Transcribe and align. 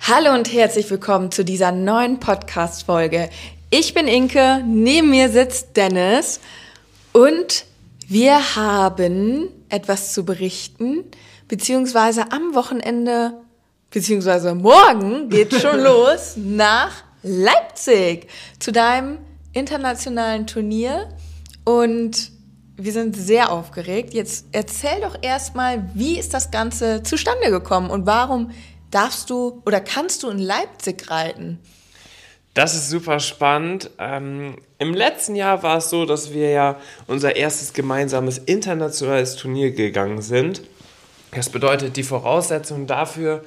Hallo 0.00 0.34
und 0.34 0.52
herzlich 0.52 0.90
willkommen 0.90 1.30
zu 1.30 1.44
dieser 1.44 1.72
neuen 1.72 2.20
Podcast-Folge. 2.20 3.30
Ich 3.70 3.94
bin 3.94 4.06
Inke, 4.06 4.62
neben 4.66 5.08
mir 5.08 5.30
sitzt 5.30 5.76
Dennis 5.76 6.40
und 7.12 7.64
wir 8.06 8.54
haben 8.54 9.48
etwas 9.70 10.12
zu 10.12 10.26
berichten, 10.26 11.04
beziehungsweise 11.48 12.32
am 12.32 12.54
Wochenende, 12.54 13.32
beziehungsweise 13.90 14.54
morgen 14.54 15.30
geht 15.30 15.54
schon 15.54 15.80
los 15.82 16.34
nach 16.36 16.92
Leipzig 17.22 18.28
zu 18.58 18.72
deinem 18.72 19.18
internationalen 19.54 20.46
Turnier 20.46 21.08
und 21.64 22.30
wir 22.76 22.92
sind 22.92 23.16
sehr 23.16 23.50
aufgeregt. 23.52 24.12
Jetzt 24.12 24.46
erzähl 24.52 25.00
doch 25.00 25.16
erstmal, 25.22 25.88
wie 25.94 26.18
ist 26.18 26.34
das 26.34 26.50
Ganze 26.50 27.02
zustande 27.04 27.50
gekommen 27.50 27.88
und 27.88 28.04
warum 28.04 28.50
darfst 28.94 29.30
du 29.30 29.62
oder 29.66 29.80
kannst 29.80 30.22
du 30.22 30.30
in 30.30 30.38
Leipzig 30.38 31.10
reiten? 31.10 31.58
Das 32.54 32.74
ist 32.74 32.88
super 32.88 33.18
spannend. 33.18 33.90
Ähm, 33.98 34.56
Im 34.78 34.94
letzten 34.94 35.34
Jahr 35.34 35.64
war 35.64 35.78
es 35.78 35.90
so, 35.90 36.06
dass 36.06 36.32
wir 36.32 36.50
ja 36.50 36.76
unser 37.08 37.34
erstes 37.34 37.72
gemeinsames 37.72 38.38
internationales 38.38 39.34
Turnier 39.34 39.72
gegangen 39.72 40.22
sind. 40.22 40.62
Das 41.32 41.50
bedeutet, 41.50 41.96
die 41.96 42.04
Voraussetzungen 42.04 42.86
dafür 42.86 43.42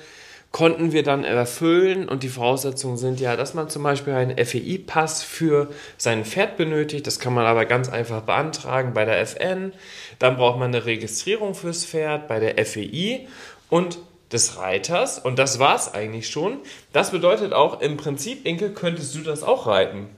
konnten 0.51 0.91
wir 0.91 1.03
dann 1.03 1.23
erfüllen 1.23 2.09
und 2.09 2.23
die 2.23 2.29
Voraussetzungen 2.29 2.97
sind 2.97 3.19
ja, 3.19 3.35
dass 3.35 3.53
man 3.53 3.69
zum 3.69 3.83
Beispiel 3.83 4.13
einen 4.13 4.37
FEI-Pass 4.37 5.23
für 5.23 5.69
sein 5.97 6.25
Pferd 6.25 6.57
benötigt. 6.57 7.07
Das 7.07 7.19
kann 7.19 7.33
man 7.33 7.45
aber 7.45 7.65
ganz 7.65 7.89
einfach 7.89 8.21
beantragen 8.21 8.93
bei 8.93 9.05
der 9.05 9.19
FN. 9.21 9.71
Dann 10.19 10.35
braucht 10.35 10.59
man 10.59 10.73
eine 10.73 10.85
Registrierung 10.85 11.53
fürs 11.53 11.85
Pferd 11.85 12.27
bei 12.27 12.39
der 12.39 12.65
FEI 12.65 13.27
und 13.69 13.99
des 14.31 14.57
Reiters 14.57 15.19
und 15.19 15.39
das 15.39 15.59
war 15.59 15.75
es 15.75 15.93
eigentlich 15.93 16.29
schon. 16.29 16.59
Das 16.93 17.11
bedeutet 17.11 17.53
auch, 17.53 17.81
im 17.81 17.97
Prinzip, 17.97 18.45
Inke, 18.45 18.71
könntest 18.71 19.15
du 19.15 19.19
das 19.19 19.43
auch 19.43 19.67
reiten. 19.67 20.09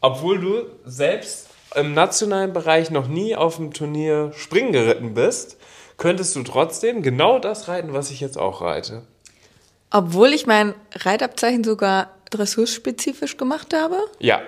Obwohl 0.00 0.40
du 0.40 0.66
selbst 0.84 1.48
im 1.74 1.94
nationalen 1.94 2.52
Bereich 2.52 2.90
noch 2.90 3.08
nie 3.08 3.34
auf 3.34 3.56
dem 3.56 3.72
Turnier 3.72 4.32
Springen 4.36 4.72
geritten 4.72 5.14
bist, 5.14 5.56
könntest 5.96 6.36
du 6.36 6.42
trotzdem 6.42 7.02
genau 7.02 7.38
das 7.38 7.68
reiten, 7.68 7.92
was 7.92 8.10
ich 8.10 8.20
jetzt 8.20 8.36
auch 8.36 8.60
reite. 8.60 9.02
Obwohl 9.90 10.32
ich 10.32 10.46
mein 10.46 10.74
Reitabzeichen 10.94 11.64
sogar 11.64 12.10
dressurspezifisch 12.30 13.36
gemacht 13.36 13.74
habe? 13.74 13.98
Ja. 14.18 14.40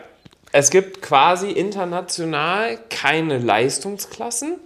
Es 0.52 0.70
gibt 0.70 1.02
quasi 1.02 1.50
international 1.50 2.78
keine 2.88 3.38
Leistungsklassen. 3.38 4.58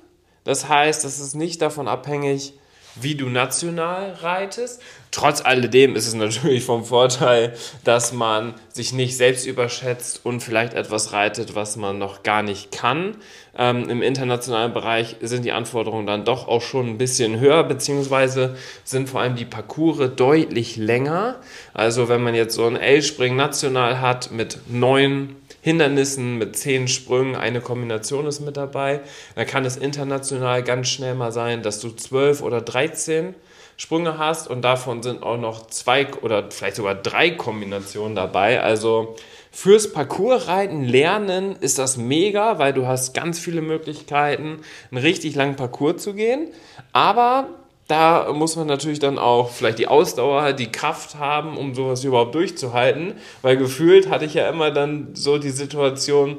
Das 0.44 0.68
heißt, 0.68 1.04
es 1.04 1.18
ist 1.18 1.34
nicht 1.34 1.62
davon 1.62 1.88
abhängig, 1.88 2.54
wie 3.00 3.14
du 3.14 3.28
national 3.28 4.14
reitest. 4.20 4.82
Trotz 5.10 5.40
alledem 5.40 5.96
ist 5.96 6.06
es 6.06 6.14
natürlich 6.14 6.64
vom 6.64 6.84
Vorteil, 6.84 7.54
dass 7.84 8.12
man 8.12 8.54
sich 8.72 8.92
nicht 8.92 9.16
selbst 9.16 9.46
überschätzt 9.46 10.20
und 10.24 10.40
vielleicht 10.40 10.74
etwas 10.74 11.12
reitet, 11.12 11.54
was 11.54 11.76
man 11.76 11.98
noch 11.98 12.22
gar 12.22 12.42
nicht 12.42 12.72
kann. 12.72 13.16
Ähm, 13.56 13.88
Im 13.88 14.02
internationalen 14.02 14.72
Bereich 14.74 15.16
sind 15.20 15.44
die 15.44 15.52
Anforderungen 15.52 16.06
dann 16.06 16.24
doch 16.24 16.46
auch 16.46 16.62
schon 16.62 16.88
ein 16.88 16.98
bisschen 16.98 17.40
höher, 17.40 17.64
beziehungsweise 17.64 18.56
sind 18.84 19.08
vor 19.08 19.22
allem 19.22 19.34
die 19.34 19.46
Parcours 19.46 20.14
deutlich 20.14 20.76
länger. 20.76 21.36
Also 21.72 22.08
wenn 22.08 22.22
man 22.22 22.34
jetzt 22.34 22.54
so 22.54 22.66
ein 22.66 22.76
L-Spring 22.76 23.34
national 23.34 24.00
hat 24.00 24.30
mit 24.30 24.58
neun 24.68 25.36
Hindernissen 25.68 26.38
mit 26.38 26.56
zehn 26.56 26.88
Sprüngen, 26.88 27.36
eine 27.36 27.60
Kombination 27.60 28.26
ist 28.26 28.40
mit 28.40 28.56
dabei. 28.56 29.02
Dann 29.34 29.46
kann 29.46 29.66
es 29.66 29.76
international 29.76 30.62
ganz 30.62 30.88
schnell 30.88 31.14
mal 31.14 31.30
sein, 31.30 31.62
dass 31.62 31.78
du 31.78 31.90
zwölf 31.90 32.40
oder 32.40 32.62
dreizehn 32.62 33.34
Sprünge 33.76 34.16
hast 34.16 34.48
und 34.48 34.62
davon 34.62 35.02
sind 35.02 35.22
auch 35.22 35.36
noch 35.36 35.66
zwei 35.66 36.06
oder 36.22 36.50
vielleicht 36.50 36.76
sogar 36.76 36.94
drei 36.94 37.32
Kombinationen 37.32 38.16
dabei. 38.16 38.62
Also 38.62 39.14
fürs 39.52 39.92
Parcoursreiten 39.92 40.84
lernen 40.84 41.54
ist 41.60 41.78
das 41.78 41.98
mega, 41.98 42.58
weil 42.58 42.72
du 42.72 42.86
hast 42.86 43.12
ganz 43.12 43.38
viele 43.38 43.60
Möglichkeiten, 43.60 44.62
einen 44.90 45.02
richtig 45.02 45.34
langen 45.34 45.56
Parcours 45.56 46.02
zu 46.02 46.14
gehen. 46.14 46.48
Aber 46.94 47.48
da 47.88 48.30
muss 48.34 48.54
man 48.54 48.66
natürlich 48.66 48.98
dann 48.98 49.18
auch 49.18 49.50
vielleicht 49.50 49.78
die 49.78 49.88
Ausdauer, 49.88 50.52
die 50.52 50.70
Kraft 50.70 51.16
haben, 51.16 51.56
um 51.56 51.74
sowas 51.74 52.04
überhaupt 52.04 52.34
durchzuhalten, 52.34 53.14
weil 53.40 53.56
gefühlt 53.56 54.10
hatte 54.10 54.26
ich 54.26 54.34
ja 54.34 54.48
immer 54.48 54.70
dann 54.70 55.08
so 55.14 55.38
die 55.38 55.50
Situation, 55.50 56.36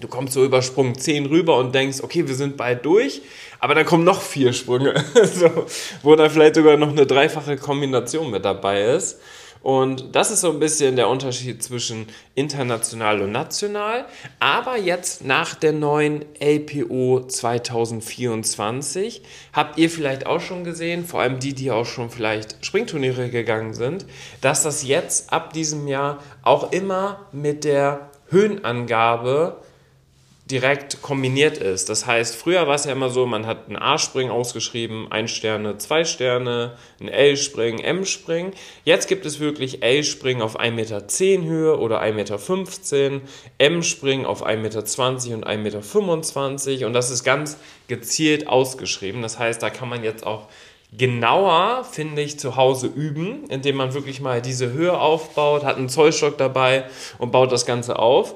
du 0.00 0.08
kommst 0.08 0.34
so 0.34 0.44
über 0.44 0.62
Sprung 0.62 0.98
10 0.98 1.26
rüber 1.26 1.58
und 1.58 1.76
denkst, 1.76 1.98
okay, 2.02 2.26
wir 2.26 2.34
sind 2.34 2.56
bald 2.56 2.84
durch, 2.84 3.22
aber 3.60 3.76
dann 3.76 3.86
kommen 3.86 4.02
noch 4.02 4.20
vier 4.20 4.52
Sprünge, 4.52 5.04
so, 5.24 5.48
wo 6.02 6.16
dann 6.16 6.28
vielleicht 6.28 6.56
sogar 6.56 6.76
noch 6.76 6.90
eine 6.90 7.06
dreifache 7.06 7.56
Kombination 7.56 8.32
mit 8.32 8.44
dabei 8.44 8.82
ist. 8.82 9.20
Und 9.64 10.14
das 10.14 10.30
ist 10.30 10.42
so 10.42 10.50
ein 10.50 10.58
bisschen 10.58 10.94
der 10.94 11.08
Unterschied 11.08 11.62
zwischen 11.62 12.06
international 12.34 13.22
und 13.22 13.32
national. 13.32 14.04
Aber 14.38 14.76
jetzt 14.76 15.24
nach 15.24 15.54
der 15.54 15.72
neuen 15.72 16.22
LPO 16.38 17.24
2024 17.26 19.22
habt 19.54 19.78
ihr 19.78 19.88
vielleicht 19.88 20.26
auch 20.26 20.42
schon 20.42 20.64
gesehen, 20.64 21.06
vor 21.06 21.22
allem 21.22 21.38
die, 21.38 21.54
die 21.54 21.70
auch 21.70 21.86
schon 21.86 22.10
vielleicht 22.10 22.62
Springturniere 22.66 23.30
gegangen 23.30 23.72
sind, 23.72 24.04
dass 24.42 24.64
das 24.64 24.86
jetzt 24.86 25.32
ab 25.32 25.54
diesem 25.54 25.88
Jahr 25.88 26.18
auch 26.42 26.70
immer 26.70 27.24
mit 27.32 27.64
der 27.64 28.10
Höhenangabe 28.28 29.62
direkt 30.50 31.00
kombiniert 31.00 31.56
ist. 31.56 31.88
Das 31.88 32.06
heißt, 32.06 32.36
früher 32.36 32.66
war 32.66 32.74
es 32.74 32.84
ja 32.84 32.92
immer 32.92 33.08
so, 33.08 33.24
man 33.24 33.46
hat 33.46 33.66
einen 33.66 33.76
A-Spring 33.76 34.28
ausgeschrieben, 34.28 35.10
ein 35.10 35.26
Sterne, 35.26 35.78
zwei 35.78 36.04
Sterne, 36.04 36.76
ein 37.00 37.08
L-Spring, 37.08 37.78
M-Spring. 37.78 38.52
Jetzt 38.84 39.08
gibt 39.08 39.24
es 39.24 39.40
wirklich 39.40 39.82
L-Spring 39.82 40.42
auf 40.42 40.60
1,10 40.60 40.70
Meter 40.72 41.02
Höhe 41.46 41.78
oder 41.78 42.02
1,15 42.02 43.10
Meter, 43.10 43.20
M-Spring 43.56 44.26
auf 44.26 44.46
1,20 44.46 44.58
Meter 44.58 44.78
und 45.34 45.46
1,25 45.46 46.70
Meter 46.70 46.86
und 46.86 46.92
das 46.92 47.10
ist 47.10 47.24
ganz 47.24 47.56
gezielt 47.88 48.46
ausgeschrieben. 48.46 49.22
Das 49.22 49.38
heißt, 49.38 49.62
da 49.62 49.70
kann 49.70 49.88
man 49.88 50.04
jetzt 50.04 50.26
auch 50.26 50.48
genauer, 50.96 51.84
finde 51.90 52.20
ich, 52.20 52.38
zu 52.38 52.56
Hause 52.56 52.86
üben, 52.86 53.44
indem 53.48 53.76
man 53.76 53.94
wirklich 53.94 54.20
mal 54.20 54.42
diese 54.42 54.72
Höhe 54.72 54.98
aufbaut, 54.98 55.64
hat 55.64 55.78
einen 55.78 55.88
Zollstock 55.88 56.36
dabei 56.36 56.84
und 57.16 57.32
baut 57.32 57.50
das 57.50 57.64
Ganze 57.64 57.98
auf. 57.98 58.34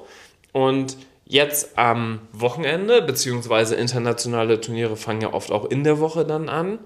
Und 0.52 0.97
Jetzt 1.31 1.77
am 1.77 2.21
Wochenende, 2.33 3.03
beziehungsweise 3.03 3.75
internationale 3.75 4.62
Turniere 4.62 4.97
fangen 4.97 5.21
ja 5.21 5.34
oft 5.34 5.53
auch 5.53 5.66
in 5.66 5.84
der 5.84 6.00
Woche 6.00 6.25
dann 6.25 6.49
an. 6.49 6.78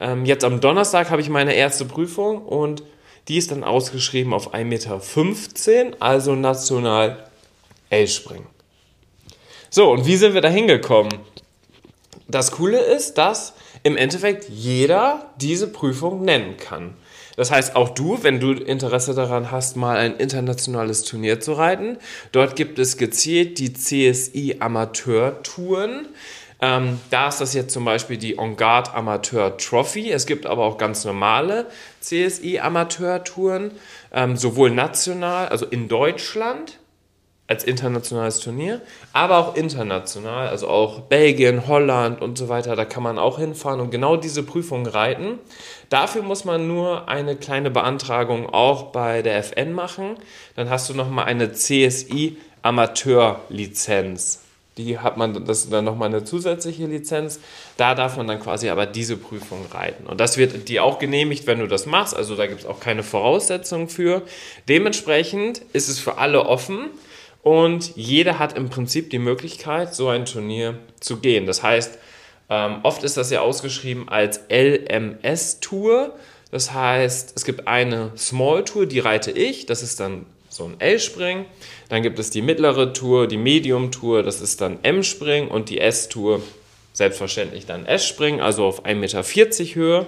Ähm, 0.00 0.24
jetzt 0.24 0.42
am 0.42 0.62
Donnerstag 0.62 1.10
habe 1.10 1.20
ich 1.20 1.28
meine 1.28 1.52
erste 1.52 1.84
Prüfung 1.84 2.40
und 2.46 2.82
die 3.28 3.36
ist 3.36 3.50
dann 3.50 3.64
ausgeschrieben 3.64 4.32
auf 4.32 4.54
1,15 4.54 4.64
Meter, 4.64 5.96
also 6.00 6.34
national 6.34 7.28
L-Springen. 7.90 8.46
So, 9.68 9.90
und 9.90 10.06
wie 10.06 10.16
sind 10.16 10.32
wir 10.32 10.40
da 10.40 10.48
hingekommen? 10.48 11.12
Das 12.26 12.52
Coole 12.52 12.78
ist, 12.78 13.18
dass 13.18 13.52
im 13.82 13.98
Endeffekt 13.98 14.48
jeder 14.48 15.26
diese 15.36 15.70
Prüfung 15.70 16.24
nennen 16.24 16.56
kann. 16.56 16.94
Das 17.38 17.52
heißt, 17.52 17.76
auch 17.76 17.90
du, 17.90 18.24
wenn 18.24 18.40
du 18.40 18.50
Interesse 18.50 19.14
daran 19.14 19.52
hast, 19.52 19.76
mal 19.76 19.96
ein 19.96 20.16
internationales 20.16 21.04
Turnier 21.04 21.38
zu 21.38 21.52
reiten, 21.52 21.96
dort 22.32 22.56
gibt 22.56 22.80
es 22.80 22.96
gezielt 22.96 23.60
die 23.60 23.72
CSI 23.72 24.56
Amateur 24.58 25.40
Touren. 25.44 26.08
Ähm, 26.60 26.98
da 27.10 27.28
ist 27.28 27.40
das 27.40 27.54
jetzt 27.54 27.72
zum 27.72 27.84
Beispiel 27.84 28.16
die 28.16 28.40
On 28.40 28.56
Guard 28.56 28.92
Amateur 28.92 29.56
Trophy. 29.56 30.10
Es 30.10 30.26
gibt 30.26 30.46
aber 30.46 30.64
auch 30.64 30.78
ganz 30.78 31.04
normale 31.04 31.66
CSI 32.00 32.58
Amateur 32.58 33.22
Touren, 33.22 33.70
ähm, 34.12 34.36
sowohl 34.36 34.72
national, 34.72 35.46
also 35.46 35.64
in 35.64 35.86
Deutschland, 35.86 36.80
als 37.48 37.64
internationales 37.64 38.40
Turnier, 38.40 38.82
aber 39.14 39.38
auch 39.38 39.56
international, 39.56 40.48
also 40.48 40.68
auch 40.68 41.00
Belgien, 41.00 41.66
Holland 41.66 42.20
und 42.20 42.36
so 42.36 42.50
weiter, 42.50 42.76
da 42.76 42.84
kann 42.84 43.02
man 43.02 43.18
auch 43.18 43.38
hinfahren 43.38 43.80
und 43.80 43.90
genau 43.90 44.16
diese 44.16 44.42
Prüfung 44.42 44.86
reiten. 44.86 45.38
Dafür 45.88 46.22
muss 46.22 46.44
man 46.44 46.68
nur 46.68 47.08
eine 47.08 47.36
kleine 47.36 47.70
Beantragung 47.70 48.46
auch 48.50 48.92
bei 48.92 49.22
der 49.22 49.38
FN 49.38 49.72
machen, 49.72 50.16
dann 50.56 50.68
hast 50.68 50.90
du 50.90 50.94
nochmal 50.94 51.24
eine 51.24 51.52
CSI 51.52 52.36
Amateurlizenz. 52.60 54.42
die 54.76 54.98
hat 54.98 55.16
man, 55.16 55.44
das 55.46 55.64
ist 55.64 55.72
dann 55.72 55.84
nochmal 55.84 56.08
eine 56.08 56.24
zusätzliche 56.24 56.86
Lizenz. 56.86 57.40
Da 57.76 57.94
darf 57.94 58.16
man 58.16 58.26
dann 58.26 58.40
quasi 58.40 58.68
aber 58.68 58.84
diese 58.84 59.16
Prüfung 59.16 59.64
reiten. 59.72 60.06
Und 60.06 60.20
das 60.20 60.36
wird 60.36 60.68
dir 60.68 60.84
auch 60.84 60.98
genehmigt, 60.98 61.46
wenn 61.46 61.60
du 61.60 61.66
das 61.66 61.86
machst. 61.86 62.14
Also 62.14 62.36
da 62.36 62.46
gibt 62.46 62.60
es 62.60 62.66
auch 62.66 62.78
keine 62.78 63.02
Voraussetzungen 63.02 63.88
für. 63.88 64.22
Dementsprechend 64.68 65.62
ist 65.72 65.88
es 65.88 65.98
für 65.98 66.18
alle 66.18 66.46
offen 66.46 66.90
und 67.48 67.96
jeder 67.96 68.38
hat 68.38 68.58
im 68.58 68.68
Prinzip 68.68 69.08
die 69.08 69.18
Möglichkeit, 69.18 69.94
so 69.94 70.08
ein 70.08 70.26
Turnier 70.26 70.78
zu 71.00 71.16
gehen. 71.16 71.46
Das 71.46 71.62
heißt, 71.62 71.98
ähm, 72.50 72.80
oft 72.82 73.02
ist 73.04 73.16
das 73.16 73.30
ja 73.30 73.40
ausgeschrieben 73.40 74.10
als 74.10 74.42
LMS-Tour. 74.50 76.14
Das 76.50 76.74
heißt, 76.74 77.32
es 77.34 77.46
gibt 77.46 77.66
eine 77.66 78.12
Small 78.18 78.64
Tour, 78.64 78.84
die 78.84 78.98
reite 78.98 79.30
ich. 79.30 79.64
Das 79.64 79.82
ist 79.82 79.98
dann 79.98 80.26
so 80.50 80.64
ein 80.64 80.78
L-Spring. 80.78 81.46
Dann 81.88 82.02
gibt 82.02 82.18
es 82.18 82.28
die 82.28 82.42
mittlere 82.42 82.92
Tour, 82.92 83.26
die 83.26 83.38
Medium 83.38 83.92
Tour, 83.92 84.22
das 84.22 84.42
ist 84.42 84.60
dann 84.60 84.80
M-Spring 84.82 85.48
und 85.48 85.70
die 85.70 85.80
S-Tour, 85.80 86.42
selbstverständlich 86.92 87.64
dann 87.64 87.86
S-Spring, 87.86 88.42
also 88.42 88.66
auf 88.66 88.84
1,40 88.84 88.94
Meter 88.94 89.74
Höhe. 89.74 90.06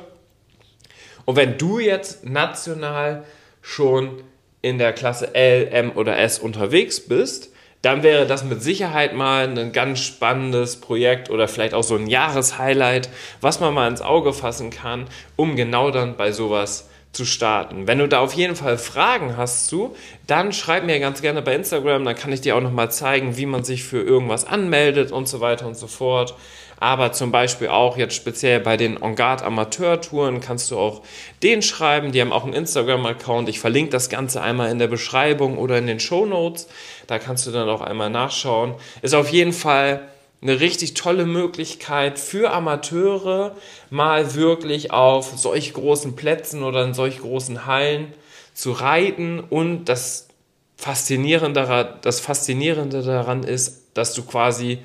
Und 1.24 1.36
wenn 1.36 1.56
du 1.56 1.78
jetzt 1.78 2.22
national 2.22 3.24
schon 3.62 4.24
in 4.62 4.78
der 4.78 4.92
Klasse 4.92 5.34
L, 5.34 5.68
M 5.68 5.92
oder 5.94 6.18
S 6.18 6.38
unterwegs 6.38 7.00
bist, 7.00 7.50
dann 7.82 8.02
wäre 8.02 8.26
das 8.26 8.44
mit 8.44 8.62
Sicherheit 8.62 9.14
mal 9.14 9.48
ein 9.48 9.72
ganz 9.72 10.00
spannendes 10.00 10.80
Projekt 10.80 11.30
oder 11.30 11.48
vielleicht 11.48 11.72
auch 11.72 11.82
so 11.82 11.96
ein 11.96 12.06
Jahreshighlight, 12.06 13.08
was 13.40 13.60
man 13.60 13.72
mal 13.72 13.88
ins 13.88 14.02
Auge 14.02 14.32
fassen 14.32 14.70
kann, 14.70 15.06
um 15.36 15.56
genau 15.56 15.90
dann 15.90 16.16
bei 16.16 16.30
sowas 16.30 16.90
zu 17.12 17.24
starten. 17.24 17.88
Wenn 17.88 17.98
du 17.98 18.06
da 18.06 18.20
auf 18.20 18.34
jeden 18.34 18.54
Fall 18.54 18.78
Fragen 18.78 19.36
hast 19.36 19.66
zu, 19.66 19.96
dann 20.26 20.52
schreib 20.52 20.84
mir 20.84 21.00
ganz 21.00 21.22
gerne 21.22 21.42
bei 21.42 21.54
Instagram, 21.54 22.04
dann 22.04 22.14
kann 22.14 22.32
ich 22.32 22.40
dir 22.40 22.54
auch 22.54 22.60
nochmal 22.60 22.92
zeigen, 22.92 23.36
wie 23.36 23.46
man 23.46 23.64
sich 23.64 23.82
für 23.82 24.00
irgendwas 24.00 24.44
anmeldet 24.44 25.10
und 25.10 25.26
so 25.26 25.40
weiter 25.40 25.66
und 25.66 25.76
so 25.76 25.88
fort. 25.88 26.36
Aber 26.80 27.12
zum 27.12 27.30
Beispiel 27.30 27.68
auch 27.68 27.98
jetzt 27.98 28.14
speziell 28.14 28.58
bei 28.58 28.78
den 28.78 29.00
On 29.00 29.14
Guard 29.14 29.42
Amateur-Touren 29.42 30.40
kannst 30.40 30.70
du 30.70 30.78
auch 30.78 31.02
den 31.42 31.60
schreiben. 31.60 32.10
Die 32.10 32.22
haben 32.22 32.32
auch 32.32 32.44
einen 32.44 32.54
Instagram-Account. 32.54 33.50
Ich 33.50 33.60
verlinke 33.60 33.90
das 33.90 34.08
Ganze 34.08 34.40
einmal 34.40 34.70
in 34.70 34.78
der 34.78 34.88
Beschreibung 34.88 35.58
oder 35.58 35.76
in 35.76 35.86
den 35.86 36.00
Show 36.00 36.24
Notes. 36.24 36.68
Da 37.06 37.18
kannst 37.18 37.46
du 37.46 37.50
dann 37.50 37.68
auch 37.68 37.82
einmal 37.82 38.08
nachschauen. 38.08 38.74
Ist 39.02 39.14
auf 39.14 39.28
jeden 39.28 39.52
Fall 39.52 40.08
eine 40.42 40.58
richtig 40.58 40.94
tolle 40.94 41.26
Möglichkeit 41.26 42.18
für 42.18 42.50
Amateure, 42.50 43.56
mal 43.90 44.34
wirklich 44.34 44.90
auf 44.90 45.34
solch 45.36 45.74
großen 45.74 46.16
Plätzen 46.16 46.62
oder 46.62 46.82
in 46.82 46.94
solch 46.94 47.18
großen 47.18 47.66
Hallen 47.66 48.14
zu 48.54 48.72
reiten. 48.72 49.40
Und 49.40 49.84
das 49.84 50.28
Faszinierende, 50.76 51.98
das 52.00 52.20
Faszinierende 52.20 53.02
daran 53.02 53.42
ist, 53.42 53.90
dass 53.92 54.14
du 54.14 54.22
quasi 54.22 54.78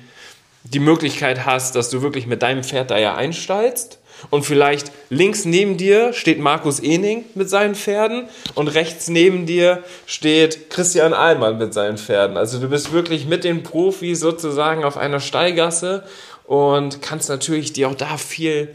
die 0.72 0.80
Möglichkeit 0.80 1.44
hast, 1.46 1.76
dass 1.76 1.90
du 1.90 2.02
wirklich 2.02 2.26
mit 2.26 2.42
deinem 2.42 2.64
Pferd 2.64 2.90
da 2.90 2.98
ja 2.98 3.14
einsteigst 3.14 3.98
und 4.30 4.44
vielleicht 4.44 4.90
links 5.10 5.44
neben 5.44 5.76
dir 5.76 6.12
steht 6.12 6.38
Markus 6.38 6.80
Ening 6.80 7.24
mit 7.34 7.50
seinen 7.50 7.74
Pferden 7.74 8.28
und 8.54 8.68
rechts 8.68 9.08
neben 9.08 9.46
dir 9.46 9.82
steht 10.06 10.70
Christian 10.70 11.12
Ahlmann 11.12 11.58
mit 11.58 11.74
seinen 11.74 11.98
Pferden. 11.98 12.36
Also 12.36 12.58
du 12.58 12.68
bist 12.68 12.92
wirklich 12.92 13.26
mit 13.26 13.44
den 13.44 13.62
Profis 13.62 14.20
sozusagen 14.20 14.84
auf 14.84 14.96
einer 14.96 15.20
Steigasse 15.20 16.04
und 16.44 17.02
kannst 17.02 17.28
natürlich 17.28 17.72
dir 17.72 17.88
auch 17.88 17.94
da 17.94 18.16
viel 18.16 18.74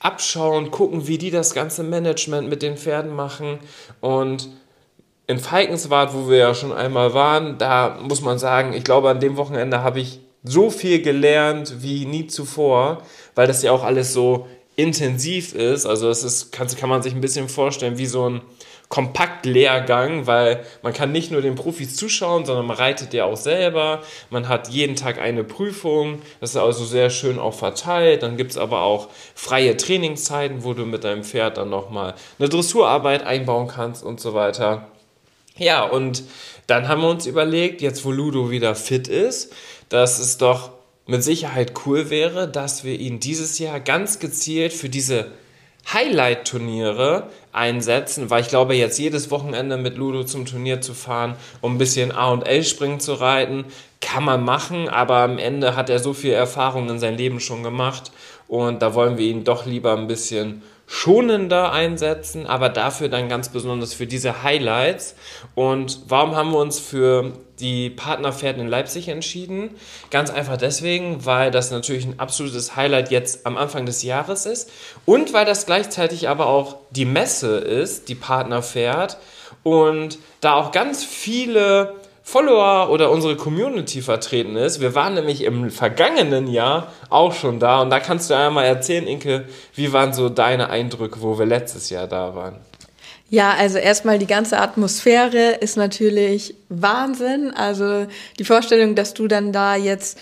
abschauen, 0.00 0.70
gucken, 0.70 1.06
wie 1.06 1.18
die 1.18 1.30
das 1.30 1.54
ganze 1.54 1.82
Management 1.82 2.48
mit 2.48 2.62
den 2.62 2.76
Pferden 2.76 3.14
machen 3.14 3.58
und 4.00 4.48
in 5.26 5.38
Falkenswart, 5.38 6.12
wo 6.12 6.28
wir 6.28 6.36
ja 6.36 6.54
schon 6.54 6.72
einmal 6.72 7.14
waren, 7.14 7.56
da 7.56 7.98
muss 8.02 8.20
man 8.20 8.38
sagen, 8.38 8.74
ich 8.74 8.84
glaube, 8.84 9.08
an 9.08 9.20
dem 9.20 9.38
Wochenende 9.38 9.82
habe 9.82 10.00
ich 10.00 10.20
so 10.44 10.70
viel 10.70 11.02
gelernt 11.02 11.82
wie 11.82 12.04
nie 12.04 12.26
zuvor, 12.26 13.02
weil 13.34 13.46
das 13.46 13.62
ja 13.62 13.72
auch 13.72 13.82
alles 13.82 14.12
so 14.12 14.46
intensiv 14.76 15.54
ist. 15.54 15.86
Also 15.86 16.08
es 16.08 16.22
ist, 16.22 16.52
kann, 16.52 16.68
kann 16.68 16.88
man 16.88 17.02
sich 17.02 17.14
ein 17.14 17.20
bisschen 17.20 17.48
vorstellen 17.48 17.98
wie 17.98 18.06
so 18.06 18.28
ein 18.28 18.42
Kompaktlehrgang, 18.90 20.26
weil 20.26 20.64
man 20.82 20.92
kann 20.92 21.10
nicht 21.10 21.30
nur 21.30 21.40
den 21.40 21.54
Profis 21.54 21.96
zuschauen, 21.96 22.44
sondern 22.44 22.66
man 22.66 22.76
reitet 22.76 23.14
ja 23.14 23.24
auch 23.24 23.36
selber. 23.36 24.02
Man 24.30 24.48
hat 24.48 24.68
jeden 24.68 24.94
Tag 24.94 25.18
eine 25.18 25.42
Prüfung. 25.42 26.20
Das 26.40 26.50
ist 26.50 26.56
also 26.56 26.84
sehr 26.84 27.08
schön 27.10 27.38
auch 27.38 27.54
verteilt. 27.54 28.22
Dann 28.22 28.36
gibt 28.36 28.52
es 28.52 28.58
aber 28.58 28.82
auch 28.82 29.08
freie 29.34 29.76
Trainingszeiten, 29.76 30.64
wo 30.64 30.74
du 30.74 30.84
mit 30.84 31.02
deinem 31.02 31.24
Pferd 31.24 31.56
dann 31.56 31.70
nochmal 31.70 32.14
eine 32.38 32.48
Dressurarbeit 32.48 33.24
einbauen 33.24 33.68
kannst 33.68 34.04
und 34.04 34.20
so 34.20 34.34
weiter. 34.34 34.88
Ja, 35.56 35.84
und 35.84 36.24
dann 36.66 36.88
haben 36.88 37.02
wir 37.02 37.10
uns 37.10 37.26
überlegt, 37.26 37.80
jetzt 37.82 38.04
wo 38.04 38.10
Ludo 38.10 38.50
wieder 38.50 38.74
fit 38.74 39.08
ist, 39.08 39.52
dass 39.88 40.18
es 40.18 40.38
doch 40.38 40.70
mit 41.06 41.22
Sicherheit 41.22 41.74
cool 41.84 42.10
wäre, 42.10 42.48
dass 42.48 42.84
wir 42.84 42.98
ihn 42.98 43.20
dieses 43.20 43.58
Jahr 43.58 43.80
ganz 43.80 44.18
gezielt 44.18 44.72
für 44.72 44.88
diese 44.88 45.26
Highlight-Turniere 45.92 47.28
einsetzen, 47.52 48.30
weil 48.30 48.40
ich 48.40 48.48
glaube, 48.48 48.74
jetzt 48.74 48.98
jedes 48.98 49.30
Wochenende 49.30 49.76
mit 49.76 49.98
Ludo 49.98 50.24
zum 50.24 50.46
Turnier 50.46 50.80
zu 50.80 50.94
fahren, 50.94 51.36
um 51.60 51.74
ein 51.74 51.78
bisschen 51.78 52.10
A 52.10 52.30
und 52.30 52.46
L 52.46 52.64
springen 52.64 53.00
zu 53.00 53.14
reiten, 53.14 53.66
kann 54.00 54.24
man 54.24 54.42
machen, 54.42 54.88
aber 54.88 55.18
am 55.18 55.38
Ende 55.38 55.76
hat 55.76 55.90
er 55.90 55.98
so 55.98 56.14
viel 56.14 56.32
Erfahrung 56.32 56.88
in 56.88 56.98
seinem 56.98 57.18
Leben 57.18 57.40
schon 57.40 57.62
gemacht 57.62 58.12
und 58.48 58.80
da 58.80 58.94
wollen 58.94 59.18
wir 59.18 59.26
ihn 59.26 59.44
doch 59.44 59.66
lieber 59.66 59.96
ein 59.96 60.06
bisschen 60.06 60.62
schonender 60.94 61.72
einsetzen, 61.72 62.46
aber 62.46 62.68
dafür 62.68 63.08
dann 63.08 63.28
ganz 63.28 63.48
besonders 63.48 63.94
für 63.94 64.06
diese 64.06 64.44
Highlights. 64.44 65.16
Und 65.56 66.02
warum 66.06 66.36
haben 66.36 66.52
wir 66.52 66.58
uns 66.58 66.78
für 66.78 67.32
die 67.58 67.90
Partnerpferde 67.90 68.60
in 68.60 68.68
Leipzig 68.68 69.08
entschieden? 69.08 69.70
Ganz 70.12 70.30
einfach 70.30 70.56
deswegen, 70.56 71.26
weil 71.26 71.50
das 71.50 71.72
natürlich 71.72 72.06
ein 72.06 72.20
absolutes 72.20 72.76
Highlight 72.76 73.10
jetzt 73.10 73.44
am 73.44 73.56
Anfang 73.56 73.86
des 73.86 74.04
Jahres 74.04 74.46
ist 74.46 74.70
und 75.04 75.32
weil 75.32 75.44
das 75.44 75.66
gleichzeitig 75.66 76.28
aber 76.28 76.46
auch 76.46 76.76
die 76.92 77.06
Messe 77.06 77.56
ist, 77.56 78.08
die 78.08 78.14
Partnerpferd 78.14 79.18
und 79.64 80.18
da 80.40 80.54
auch 80.54 80.70
ganz 80.70 81.02
viele 81.02 81.96
Follower 82.26 82.90
oder 82.90 83.10
unsere 83.10 83.36
Community 83.36 84.00
vertreten 84.00 84.56
ist. 84.56 84.80
Wir 84.80 84.94
waren 84.94 85.12
nämlich 85.12 85.44
im 85.44 85.70
vergangenen 85.70 86.46
Jahr 86.46 86.90
auch 87.10 87.34
schon 87.34 87.60
da 87.60 87.82
und 87.82 87.90
da 87.90 88.00
kannst 88.00 88.30
du 88.30 88.34
einmal 88.34 88.64
erzählen, 88.64 89.06
Inke, 89.06 89.44
wie 89.74 89.92
waren 89.92 90.14
so 90.14 90.30
deine 90.30 90.70
Eindrücke, 90.70 91.20
wo 91.20 91.38
wir 91.38 91.44
letztes 91.44 91.90
Jahr 91.90 92.06
da 92.06 92.34
waren? 92.34 92.56
Ja, 93.28 93.52
also 93.52 93.76
erstmal 93.76 94.18
die 94.18 94.26
ganze 94.26 94.58
Atmosphäre 94.58 95.52
ist 95.60 95.76
natürlich 95.76 96.54
Wahnsinn. 96.70 97.52
Also 97.54 98.06
die 98.38 98.44
Vorstellung, 98.44 98.94
dass 98.94 99.12
du 99.12 99.28
dann 99.28 99.52
da 99.52 99.76
jetzt 99.76 100.18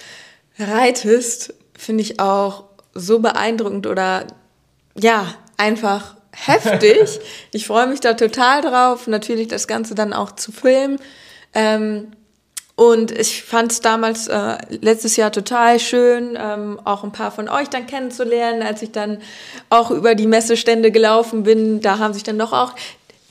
reitest, 0.58 1.54
finde 1.78 2.02
ich 2.02 2.18
auch 2.18 2.64
so 2.94 3.20
beeindruckend 3.20 3.86
oder 3.86 4.26
ja, 4.98 5.26
einfach 5.56 6.16
heftig. 6.32 7.20
ich 7.52 7.66
freue 7.66 7.86
mich 7.86 8.00
da 8.00 8.14
total 8.14 8.60
drauf, 8.60 9.06
natürlich 9.06 9.46
das 9.46 9.68
Ganze 9.68 9.94
dann 9.94 10.12
auch 10.12 10.32
zu 10.32 10.50
filmen. 10.50 10.98
Ähm, 11.54 12.12
und 12.74 13.12
ich 13.12 13.44
fand 13.44 13.70
es 13.70 13.80
damals 13.80 14.28
äh, 14.28 14.56
letztes 14.80 15.16
Jahr 15.16 15.30
total 15.30 15.78
schön, 15.78 16.38
ähm, 16.40 16.80
auch 16.84 17.04
ein 17.04 17.12
paar 17.12 17.30
von 17.30 17.48
euch 17.48 17.68
dann 17.68 17.86
kennenzulernen, 17.86 18.62
als 18.62 18.80
ich 18.80 18.92
dann 18.92 19.18
auch 19.68 19.90
über 19.90 20.14
die 20.14 20.26
Messestände 20.26 20.90
gelaufen 20.90 21.42
bin. 21.42 21.80
Da 21.82 21.98
haben 21.98 22.14
sich 22.14 22.22
dann 22.22 22.38
doch 22.38 22.52
auch 22.52 22.74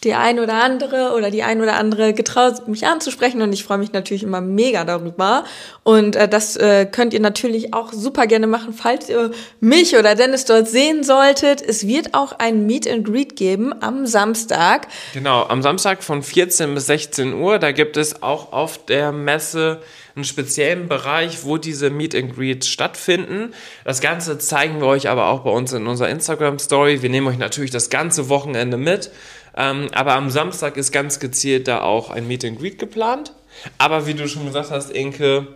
die 0.03 0.15
ein 0.15 0.39
oder 0.39 0.55
andere 0.63 1.13
oder 1.15 1.29
die 1.29 1.43
ein 1.43 1.61
oder 1.61 1.75
andere 1.75 2.13
getraut, 2.13 2.67
mich 2.67 2.87
anzusprechen 2.87 3.41
und 3.41 3.53
ich 3.53 3.63
freue 3.63 3.77
mich 3.77 3.93
natürlich 3.93 4.23
immer 4.23 4.41
mega 4.41 4.83
darüber. 4.83 5.43
Und 5.83 6.15
äh, 6.15 6.27
das 6.27 6.57
äh, 6.57 6.87
könnt 6.87 7.13
ihr 7.13 7.19
natürlich 7.19 7.73
auch 7.73 7.93
super 7.93 8.25
gerne 8.25 8.47
machen, 8.47 8.73
falls 8.73 9.09
ihr 9.09 9.31
mich 9.59 9.95
oder 9.95 10.15
Dennis 10.15 10.45
dort 10.45 10.67
sehen 10.67 11.03
solltet. 11.03 11.61
Es 11.61 11.85
wird 11.85 12.15
auch 12.15 12.33
ein 12.39 12.65
Meet 12.65 12.89
and 12.89 13.05
Greet 13.05 13.35
geben 13.35 13.73
am 13.81 14.07
Samstag. 14.07 14.87
Genau, 15.13 15.43
am 15.43 15.61
Samstag 15.61 16.03
von 16.03 16.23
14 16.23 16.73
bis 16.73 16.87
16 16.87 17.33
Uhr. 17.33 17.59
Da 17.59 17.71
gibt 17.71 17.95
es 17.95 18.23
auch 18.23 18.53
auf 18.53 18.83
der 18.85 19.11
Messe 19.11 19.81
einen 20.15 20.25
speziellen 20.25 20.87
Bereich, 20.87 21.45
wo 21.45 21.57
diese 21.57 21.89
Meet 21.89 22.15
and 22.15 22.35
Greets 22.35 22.67
stattfinden. 22.67 23.53
Das 23.85 24.01
Ganze 24.01 24.37
zeigen 24.39 24.81
wir 24.81 24.87
euch 24.87 25.09
aber 25.09 25.27
auch 25.27 25.41
bei 25.41 25.51
uns 25.51 25.71
in 25.73 25.87
unserer 25.87 26.09
Instagram 26.09 26.59
Story. 26.59 27.01
Wir 27.01 27.09
nehmen 27.09 27.27
euch 27.27 27.37
natürlich 27.37 27.71
das 27.71 27.89
ganze 27.89 28.29
Wochenende 28.29 28.77
mit. 28.77 29.11
Ähm, 29.55 29.87
aber 29.93 30.13
am 30.13 30.29
Samstag 30.29 30.77
ist 30.77 30.91
ganz 30.91 31.19
gezielt 31.19 31.67
da 31.67 31.81
auch 31.81 32.09
ein 32.09 32.27
Meet 32.27 32.45
and 32.45 32.59
Greet 32.59 32.79
geplant. 32.79 33.33
Aber 33.77 34.07
wie 34.07 34.13
du 34.13 34.27
schon 34.27 34.45
gesagt 34.45 34.71
hast, 34.71 34.91
Inke, 34.91 35.47